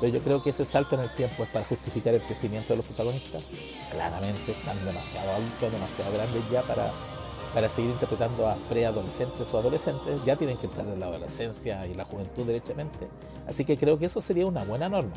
pero 0.00 0.12
yo 0.12 0.20
creo 0.20 0.42
que 0.42 0.50
ese 0.50 0.64
salto 0.64 0.96
en 0.96 1.02
el 1.02 1.14
tiempo 1.14 1.44
es 1.44 1.50
para 1.50 1.64
justificar 1.66 2.14
el 2.14 2.22
crecimiento 2.22 2.72
de 2.72 2.78
los 2.78 2.86
protagonistas. 2.86 3.52
Claramente 3.92 4.52
están 4.52 4.84
demasiado 4.84 5.30
altos, 5.30 5.72
demasiado 5.72 6.12
grandes 6.14 6.42
ya 6.50 6.62
para 6.62 6.92
para 7.54 7.68
seguir 7.68 7.90
interpretando 7.90 8.48
a 8.48 8.56
preadolescentes 8.68 9.52
o 9.52 9.58
adolescentes, 9.58 10.24
ya 10.24 10.36
tienen 10.36 10.56
que 10.56 10.66
entrar 10.66 10.86
en 10.86 10.98
la 10.98 11.06
adolescencia 11.06 11.86
y 11.86 11.94
la 11.94 12.04
juventud 12.04 12.46
derechamente. 12.46 13.08
Así 13.46 13.64
que 13.64 13.76
creo 13.76 13.98
que 13.98 14.06
eso 14.06 14.20
sería 14.22 14.46
una 14.46 14.64
buena 14.64 14.88
norma. 14.88 15.12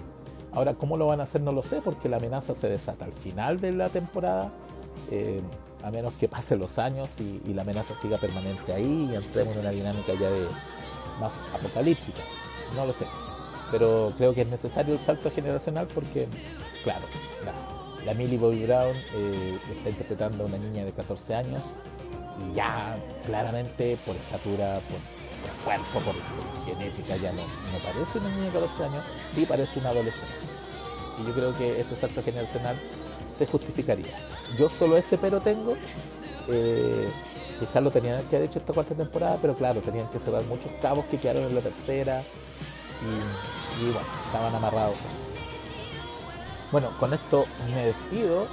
Ahora, 0.52 0.74
¿cómo 0.74 0.98
lo 0.98 1.08
van 1.08 1.20
a 1.20 1.24
hacer? 1.24 1.42
No 1.42 1.52
lo 1.52 1.64
sé, 1.64 1.82
porque 1.82 2.10
la 2.10 2.18
amenaza 2.18 2.54
se 2.56 2.70
desata 2.70 3.06
al 3.06 3.14
final 3.14 3.60
de 3.60 3.72
la 3.72 3.90
temporada, 3.90 4.52
eh, 5.12 5.42
a 5.84 5.92
menos 5.92 6.14
que 6.14 6.28
pasen 6.28 6.60
los 6.60 6.78
años 6.80 7.20
y, 7.20 7.54
la 7.54 7.62
amenaza 7.62 7.94
siga 7.96 8.18
permanente 8.18 8.74
ahí 8.74 9.10
y 9.12 9.16
entremos 9.16 9.54
en 9.54 9.60
una 9.60 9.72
dinámica 9.72 10.14
ya 10.14 10.30
de 10.30 10.48
más 11.20 11.40
apocalíptica. 11.54 12.22
No 12.76 12.86
lo 12.86 12.94
sé. 12.94 13.06
Pero 13.72 14.14
creo 14.18 14.34
que 14.34 14.42
es 14.42 14.52
necesario 14.52 14.94
el 14.94 15.00
salto 15.00 15.30
generacional 15.32 15.88
porque, 15.94 16.28
claro, 16.84 17.06
la, 17.44 18.06
la 18.06 18.14
Millie 18.14 18.38
Bobby 18.38 18.66
Brown 18.66 18.96
eh, 19.14 19.60
está 19.76 19.90
interpretando 19.90 20.44
a 20.44 20.48
una 20.48 20.58
niña 20.58 20.86
de 20.86 20.92
14 20.92 21.36
años 21.36 21.62
y 22.40 22.54
ya 22.54 22.98
claramente 23.26 23.98
por 24.06 24.16
estatura, 24.16 24.82
por, 24.90 25.00
por 25.42 25.64
cuerpo, 25.64 26.12
por, 26.12 26.66
genética, 26.66 27.16
ya 27.18 27.32
no, 27.32 27.44
no 27.44 27.80
parece 27.84 28.18
una 28.18 28.30
niña 28.30 28.46
de 28.46 28.52
14 28.52 28.84
años, 28.84 29.06
sí 29.34 29.46
parece 29.46 29.80
una 29.80 29.90
adolescente. 29.90 30.36
Y 31.20 31.26
yo 31.26 31.34
creo 31.34 31.58
que 31.58 31.80
ese 31.80 31.96
salto 31.96 32.22
generacional 32.22 32.78
se 33.32 33.46
justificaría. 33.46 34.16
Yo 34.58 34.70
solo 34.70 34.98
ese 34.98 35.18
pero 35.18 35.40
tengo. 35.42 35.76
Eh, 36.48 37.10
quizás 37.60 37.82
lo 37.82 37.90
tenían 37.90 38.22
que 38.26 38.36
haber 38.36 38.50
hecho 38.50 38.60
esta 38.60 38.74
cuarta 38.74 38.94
temporada, 38.94 39.38
pero 39.42 39.56
claro, 39.56 39.82
tenían 39.82 40.10
que 40.10 40.20
cerrar 40.20 40.44
muchos 40.44 40.72
cabos 40.82 41.06
que 41.06 41.18
quedaron 41.18 41.44
en 41.44 41.56
la 41.56 41.62
tercera. 41.62 42.24
Y, 43.02 43.84
y 43.84 43.92
bueno, 43.92 44.08
estaban 44.26 44.54
amarrados 44.56 45.00
en 45.06 45.12
eso. 45.12 45.32
Bueno, 46.72 46.98
con 47.00 47.14
esto 47.14 47.46
me 47.70 47.86
despido 47.86 48.48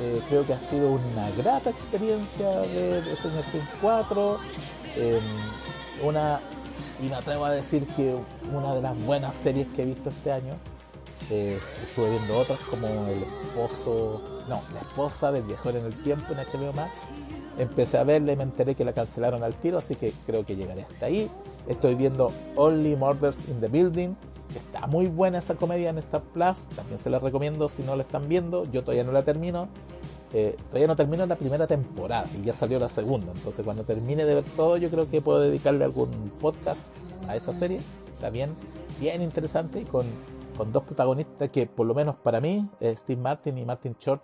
eh, 0.00 0.20
creo 0.28 0.44
que 0.44 0.52
ha 0.52 0.58
sido 0.58 0.90
una 0.90 1.30
grata 1.30 1.70
experiencia 1.70 2.60
ver 2.60 3.16
Stranger 3.16 3.44
Things 3.50 3.68
4. 3.80 4.38
Eh, 4.96 5.20
una, 6.02 6.40
y 7.00 7.08
me 7.08 7.14
atrevo 7.14 7.46
a 7.46 7.50
decir 7.50 7.86
que 7.88 8.16
una 8.52 8.74
de 8.74 8.82
las 8.82 8.98
buenas 9.04 9.34
series 9.36 9.68
que 9.68 9.82
he 9.82 9.86
visto 9.86 10.10
este 10.10 10.32
año. 10.32 10.54
Eh, 11.30 11.58
estuve 11.82 12.10
viendo 12.10 12.36
otras 12.36 12.60
como 12.60 12.86
El 12.86 13.22
esposo, 13.22 14.20
no, 14.46 14.60
La 14.74 14.80
esposa 14.80 15.32
del 15.32 15.44
viajero 15.44 15.78
en 15.78 15.86
el 15.86 16.02
tiempo 16.02 16.32
en 16.32 16.38
HBO 16.38 16.72
Max. 16.74 16.92
Empecé 17.56 17.98
a 17.98 18.04
verla 18.04 18.32
y 18.32 18.36
me 18.36 18.42
enteré 18.42 18.74
que 18.74 18.84
la 18.84 18.92
cancelaron 18.92 19.42
al 19.42 19.54
tiro, 19.54 19.78
así 19.78 19.94
que 19.94 20.12
creo 20.26 20.44
que 20.44 20.56
llegaré 20.56 20.82
hasta 20.82 21.06
ahí. 21.06 21.30
Estoy 21.68 21.94
viendo 21.94 22.30
Only 22.56 22.96
Murders 22.96 23.48
in 23.48 23.60
the 23.60 23.68
Building, 23.68 24.14
Está 24.54 24.86
muy 24.86 25.06
buena 25.06 25.38
esa 25.38 25.54
comedia 25.54 25.90
en 25.90 25.98
Star 25.98 26.22
Plus, 26.22 26.68
también 26.76 26.98
se 26.98 27.10
la 27.10 27.18
recomiendo 27.18 27.68
si 27.68 27.82
no 27.82 27.96
la 27.96 28.02
están 28.02 28.28
viendo. 28.28 28.64
Yo 28.70 28.82
todavía 28.82 29.04
no 29.04 29.12
la 29.12 29.24
termino. 29.24 29.68
Eh, 30.32 30.56
todavía 30.66 30.88
no 30.88 30.96
termino 30.96 31.26
la 31.26 31.36
primera 31.36 31.66
temporada 31.66 32.26
y 32.36 32.44
ya 32.44 32.52
salió 32.52 32.78
la 32.78 32.88
segunda. 32.88 33.32
Entonces, 33.32 33.64
cuando 33.64 33.84
termine 33.84 34.24
de 34.24 34.34
ver 34.34 34.44
todo, 34.56 34.76
yo 34.76 34.90
creo 34.90 35.08
que 35.08 35.20
puedo 35.20 35.40
dedicarle 35.40 35.84
algún 35.84 36.10
podcast 36.40 36.92
a 37.28 37.36
esa 37.36 37.52
serie. 37.52 37.80
Está 38.14 38.30
bien, 38.30 38.54
bien 39.00 39.22
interesante 39.22 39.80
y 39.80 39.84
con, 39.84 40.06
con 40.56 40.72
dos 40.72 40.84
protagonistas 40.84 41.50
que, 41.50 41.66
por 41.66 41.86
lo 41.86 41.94
menos 41.94 42.16
para 42.16 42.40
mí, 42.40 42.62
eh, 42.80 42.94
Steve 42.96 43.20
Martin 43.20 43.58
y 43.58 43.64
Martin 43.64 43.96
Short, 43.98 44.22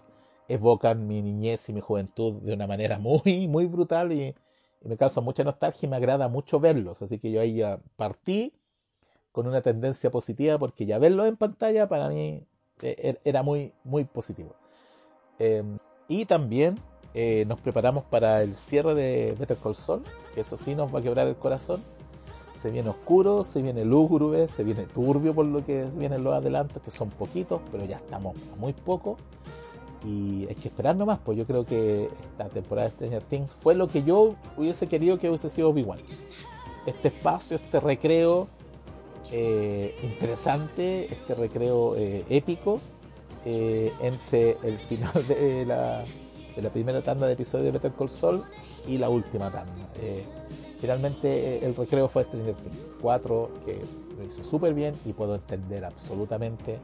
evocan 0.48 1.06
mi 1.06 1.22
niñez 1.22 1.68
y 1.68 1.72
mi 1.72 1.80
juventud 1.80 2.42
de 2.42 2.54
una 2.54 2.66
manera 2.66 2.98
muy, 3.00 3.46
muy 3.48 3.66
brutal 3.66 4.12
y, 4.12 4.34
y 4.82 4.88
me 4.88 4.96
causa 4.96 5.20
mucha 5.20 5.44
nostalgia 5.44 5.86
y 5.86 5.90
me 5.90 5.96
agrada 5.96 6.28
mucho 6.28 6.58
verlos. 6.58 7.02
Así 7.02 7.18
que 7.18 7.30
yo 7.30 7.40
ahí 7.40 7.54
ya 7.56 7.80
partí 7.96 8.52
con 9.32 9.46
una 9.46 9.60
tendencia 9.60 10.10
positiva 10.10 10.58
porque 10.58 10.86
ya 10.86 10.98
verlo 10.98 11.26
en 11.26 11.36
pantalla 11.36 11.88
para 11.88 12.08
mí 12.08 12.46
eh, 12.82 13.18
era 13.24 13.42
muy, 13.42 13.72
muy 13.84 14.04
positivo. 14.04 14.54
Eh, 15.38 15.62
y 16.08 16.24
también 16.26 16.76
eh, 17.14 17.44
nos 17.46 17.60
preparamos 17.60 18.04
para 18.04 18.42
el 18.42 18.54
cierre 18.54 18.94
de 18.94 19.34
Better 19.38 19.56
Call 19.56 19.74
Saul, 19.74 20.02
que 20.34 20.40
eso 20.42 20.56
sí 20.56 20.74
nos 20.74 20.94
va 20.94 21.00
a 21.00 21.02
quebrar 21.02 21.26
el 21.26 21.36
corazón. 21.36 21.82
Se 22.60 22.70
viene 22.70 22.90
oscuro, 22.90 23.42
se 23.42 23.62
viene 23.62 23.84
lúgubre, 23.84 24.46
se 24.46 24.62
viene 24.64 24.84
turbio 24.84 25.34
por 25.34 25.46
lo 25.46 25.64
que 25.64 25.86
vienen 25.96 26.22
los 26.22 26.34
adelantos, 26.34 26.82
que 26.82 26.90
son 26.90 27.08
poquitos, 27.08 27.60
pero 27.72 27.84
ya 27.84 27.96
estamos 27.96 28.36
muy 28.58 28.72
poco. 28.72 29.16
Y 30.04 30.46
hay 30.48 30.54
que 30.54 30.68
esperar 30.68 30.96
nomás, 30.96 31.18
pues 31.24 31.36
yo 31.36 31.46
creo 31.46 31.64
que 31.64 32.08
esta 32.32 32.48
temporada 32.48 32.88
de 32.88 32.94
Stranger 32.94 33.22
Things 33.24 33.54
fue 33.54 33.74
lo 33.74 33.88
que 33.88 34.02
yo 34.02 34.34
hubiese 34.56 34.86
querido 34.86 35.18
que 35.18 35.28
hubiese 35.28 35.50
sido 35.50 35.76
igual. 35.76 36.00
Este 36.86 37.08
espacio, 37.08 37.56
este 37.56 37.80
recreo, 37.80 38.48
eh, 39.30 39.94
interesante, 40.02 41.12
este 41.12 41.34
recreo 41.34 41.96
eh, 41.96 42.24
épico 42.28 42.80
eh, 43.44 43.92
entre 44.00 44.56
el 44.62 44.78
final 44.78 45.26
de 45.26 45.64
la, 45.66 46.04
primera 46.72 47.00
tanda 47.02 47.26
de 47.26 47.32
episodios 47.32 47.66
de 47.66 47.72
Better 47.72 47.92
Call 47.92 48.10
Saul 48.10 48.44
y 48.86 48.98
la 48.98 49.08
última 49.08 49.50
tanda. 49.50 49.88
Eh, 50.00 50.24
Finalmente 50.80 51.64
el 51.64 51.76
recreo 51.76 52.08
fue 52.08 52.24
Stranger 52.24 52.54
Things 52.54 52.88
4, 53.02 53.50
que 53.66 53.80
lo 54.16 54.24
hizo 54.24 54.42
súper 54.42 54.72
bien 54.72 54.94
y 55.04 55.12
puedo 55.12 55.34
entender 55.34 55.84
absolutamente 55.84 56.78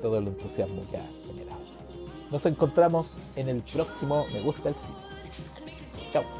todo 0.00 0.18
el 0.18 0.28
entusiasmo 0.28 0.82
que 0.90 0.98
ha 0.98 1.06
generado. 1.26 1.60
Nos 2.30 2.46
encontramos 2.46 3.18
en 3.34 3.48
el 3.48 3.62
próximo 3.62 4.24
Me 4.32 4.40
Gusta 4.40 4.68
el 4.68 4.74
Cine. 4.76 4.94
Chao. 6.12 6.39